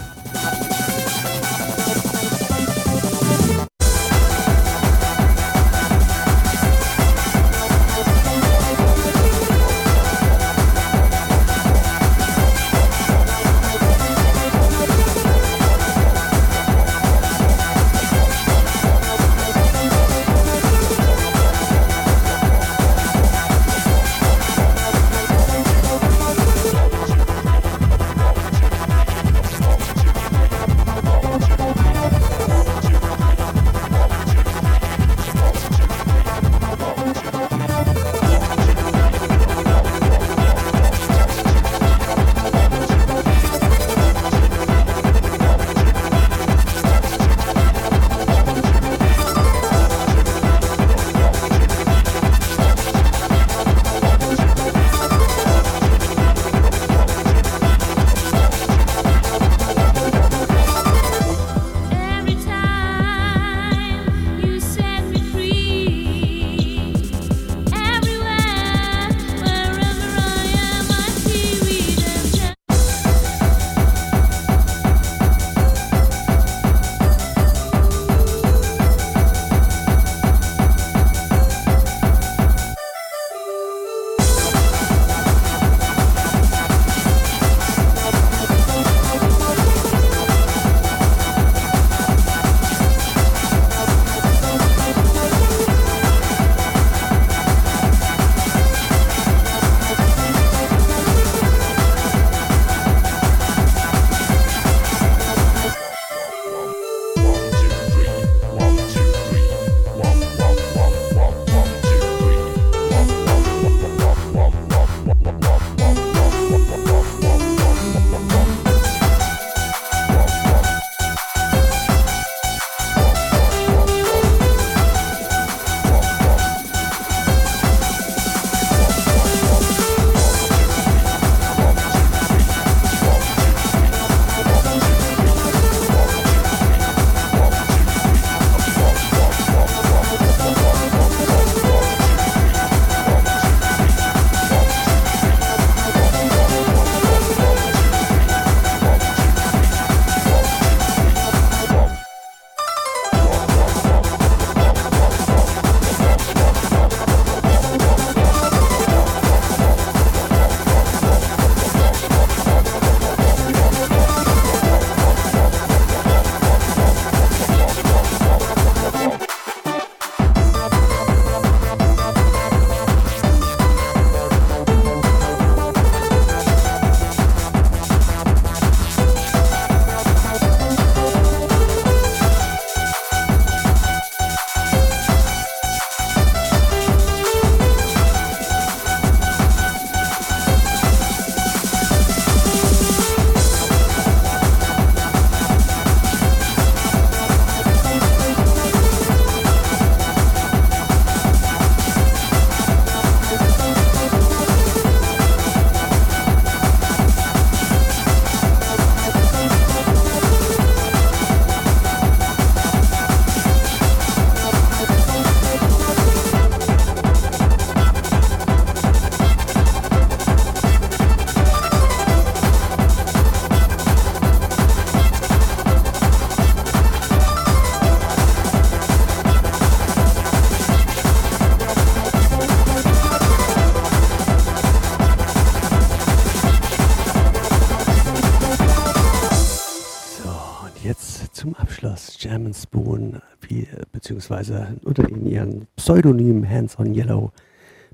[241.33, 247.31] Zum Abschluss German Spoon, wie, beziehungsweise unter ihren Pseudonym Hands on Yellow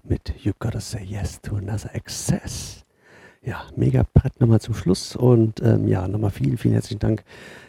[0.05, 2.86] mit You Gotta Say Yes to Another Access.
[3.42, 7.25] Ja, mega Brett nochmal zum Schluss und ähm, ja, nochmal vielen, vielen herzlichen Dank,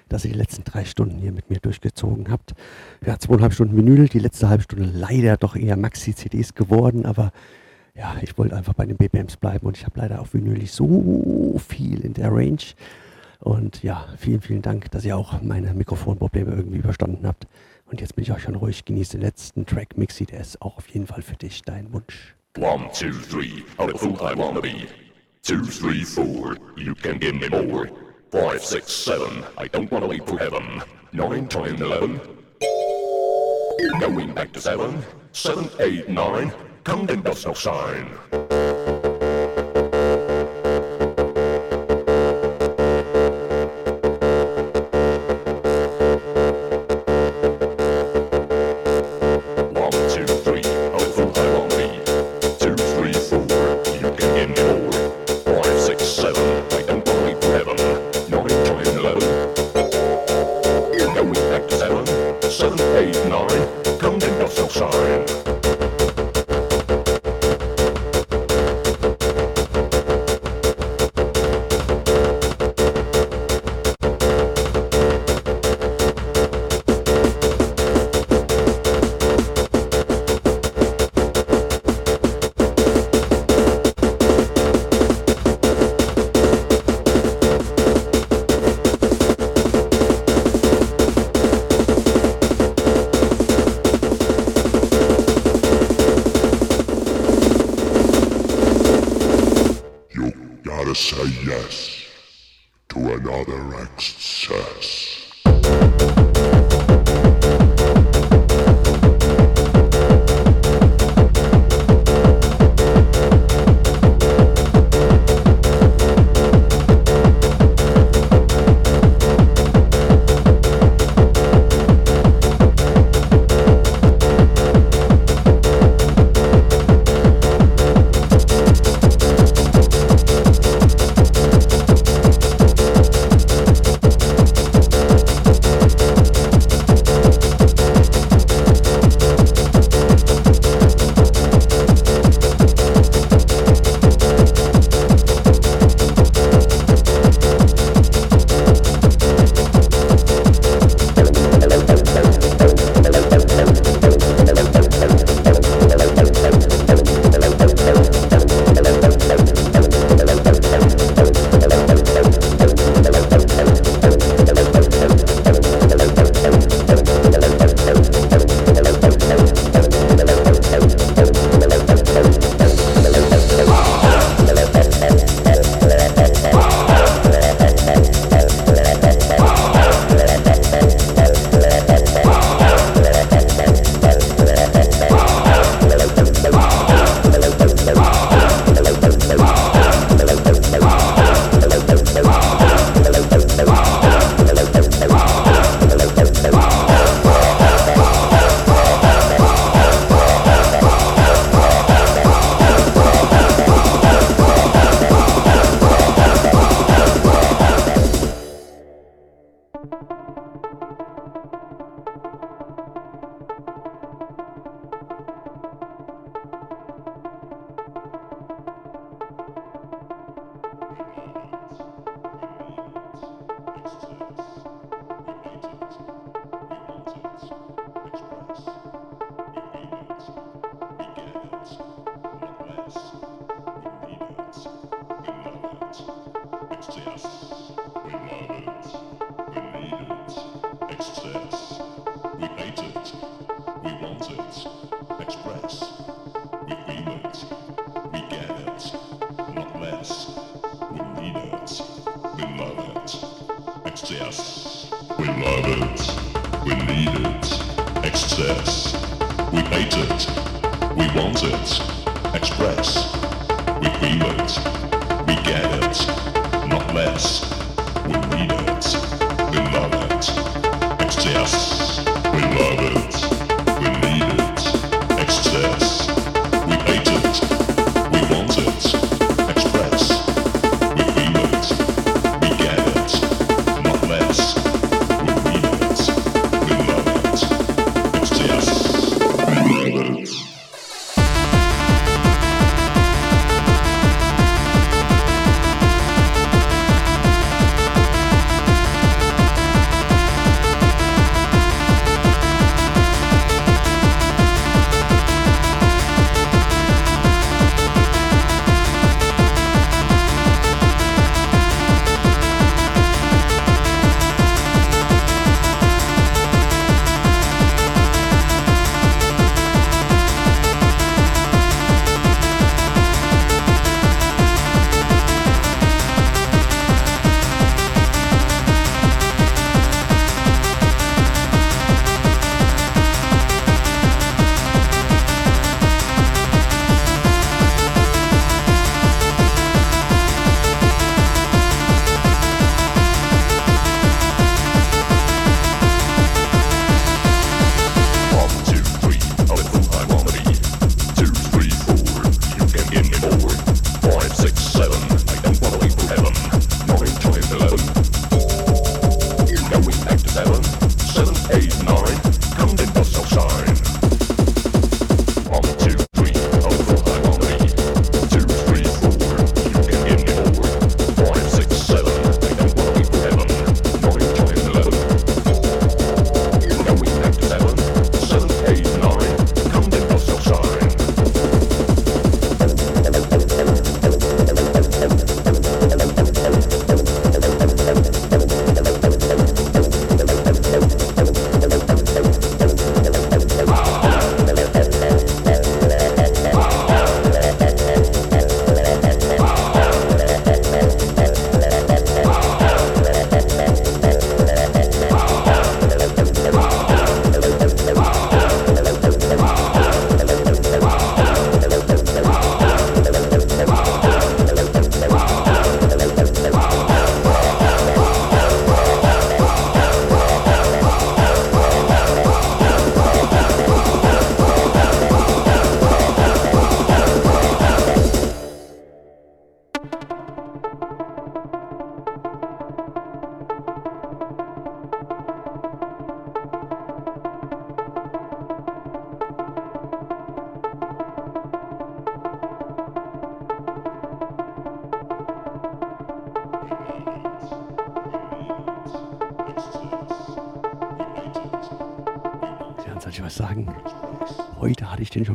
[0.07, 2.53] dass ihr die letzten drei Stunden hier mit mir durchgezogen habt.
[3.05, 7.33] Ja, zweieinhalb Stunden Vinyl, die letzte halbe Stunde leider doch eher Maxi-CDs geworden, aber
[7.93, 10.71] ja, ich wollte einfach bei den BPMs bleiben und ich habe leider auf Vinyl nicht
[10.71, 12.63] so viel in der Range.
[13.39, 17.47] Und ja, vielen, vielen Dank, dass ihr auch meine Mikrofonprobleme irgendwie überstanden habt.
[17.85, 18.85] Und jetzt bin ich auch schon ruhig.
[18.85, 22.35] Genieße den letzten Track Mixi, der ist auch auf jeden Fall für dich dein Wunsch.
[22.57, 24.87] One, two, three, how the fool I wanna be.
[25.43, 27.89] Two, three, four, you can give me more.
[28.31, 30.83] Five, six, seven, I don't wanna wait for heaven.
[31.13, 32.19] Nine, ten, eleven.
[33.99, 35.01] Going back to seven.
[35.31, 36.51] Seven, eight, nine.
[36.83, 38.07] Counting does no sign.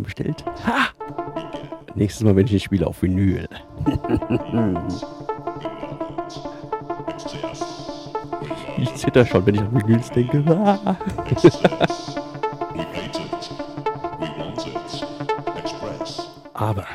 [0.05, 0.45] Bestellt.
[0.67, 0.89] Ha!
[1.95, 3.49] Nächstes Mal, wenn ich ihn spiele, auf Vinyl.
[8.79, 10.45] ich zitter schon, wenn ich an Vinyls denke.
[16.55, 16.87] Aber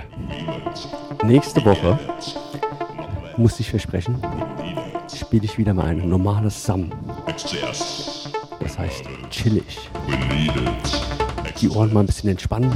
[1.24, 2.00] nächste Woche
[3.38, 4.22] muss ich versprechen,
[5.16, 6.92] spiele ich wieder mal ein normales Sam.
[8.60, 9.90] Das heißt chillig.
[11.62, 12.72] Die Ohren mal ein bisschen entspannen,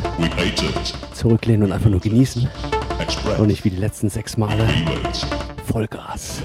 [1.13, 2.47] zurücklehnen und einfach nur genießen.
[3.37, 4.67] Und nicht wie die letzten sechs Male
[5.65, 6.41] Vollgas.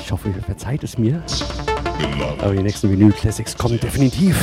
[0.00, 1.22] Ich hoffe, ihr verzeiht es mir.
[2.40, 4.36] Aber die nächsten Vinyl Classics kommen definitiv.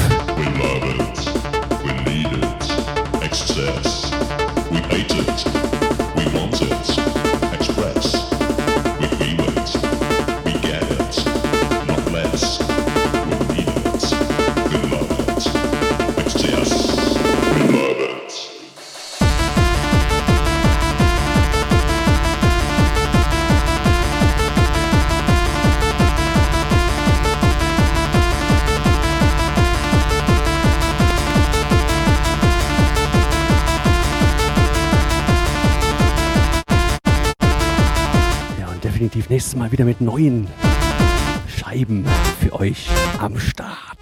[39.72, 40.48] Wieder mit neuen
[41.48, 42.06] Scheiben
[42.41, 43.98] für euch am Start.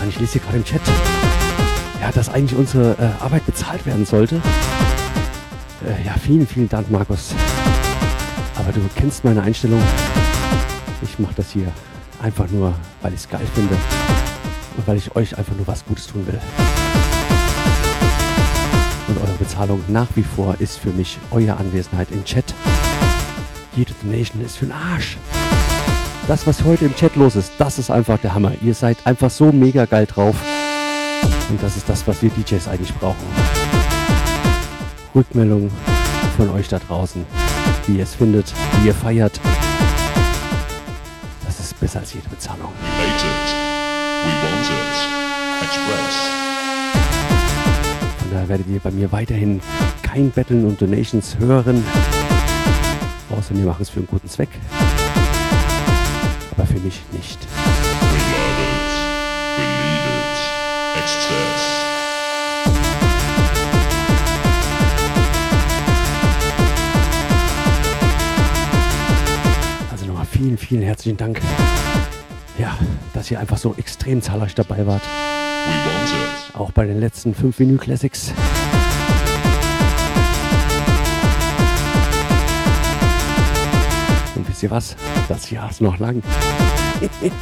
[0.00, 0.80] Und ich lese hier gerade im Chat,
[2.00, 4.36] ja, dass eigentlich unsere äh, Arbeit bezahlt werden sollte.
[5.84, 7.34] Äh, ja, vielen, vielen Dank, Markus.
[8.54, 9.82] Aber du kennst meine Einstellung.
[11.02, 11.72] Ich mache das hier
[12.22, 13.74] einfach nur, weil ich es geil finde
[14.76, 16.38] und weil ich euch einfach nur was Gutes tun will.
[19.40, 22.54] Bezahlung nach wie vor ist für mich eure Anwesenheit im Chat.
[23.74, 25.16] Jede Donation ist für den Arsch.
[26.28, 28.52] Das, was heute im Chat los ist, das ist einfach der Hammer.
[28.62, 30.36] Ihr seid einfach so mega geil drauf.
[31.48, 33.26] Und das ist das, was wir DJs eigentlich brauchen.
[35.14, 35.70] Rückmeldung
[36.36, 37.24] von euch da draußen,
[37.86, 39.40] wie ihr es findet, wie ihr feiert.
[41.46, 42.72] Das ist besser als jede Bezahlung.
[43.00, 43.24] It.
[44.24, 45.64] We want it.
[45.64, 46.49] Express.
[48.30, 49.60] Daher werdet ihr bei mir weiterhin
[50.02, 51.84] kein Betteln und Donations hören.
[53.28, 54.48] Außer wir machen es für einen guten Zweck.
[56.52, 57.38] Aber für mich nicht.
[69.90, 71.40] Also nochmal vielen, vielen herzlichen Dank.
[72.58, 72.78] Ja,
[73.12, 75.02] dass ihr einfach so extrem zahlreich dabei wart.
[76.60, 78.34] Auch bei den letzten 5 Vinyl Classics.
[84.36, 84.94] Und wisst ihr was?
[85.30, 86.22] Das Jahr ist noch lang.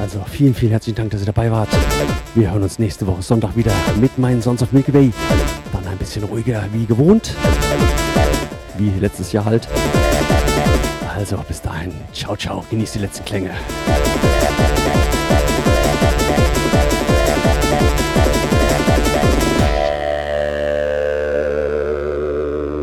[0.00, 1.68] Also vielen, vielen herzlichen Dank, dass ihr dabei wart.
[2.34, 5.12] Wir hören uns nächste Woche Sonntag wieder mit meinen Sons of Milky Way.
[5.72, 7.34] Dann ein bisschen ruhiger wie gewohnt.
[8.76, 9.68] Wie letztes Jahr halt.
[11.32, 11.94] Also bis dahin.
[12.12, 12.62] Ciao, ciao.
[12.68, 13.52] Genießt die letzten Klänge.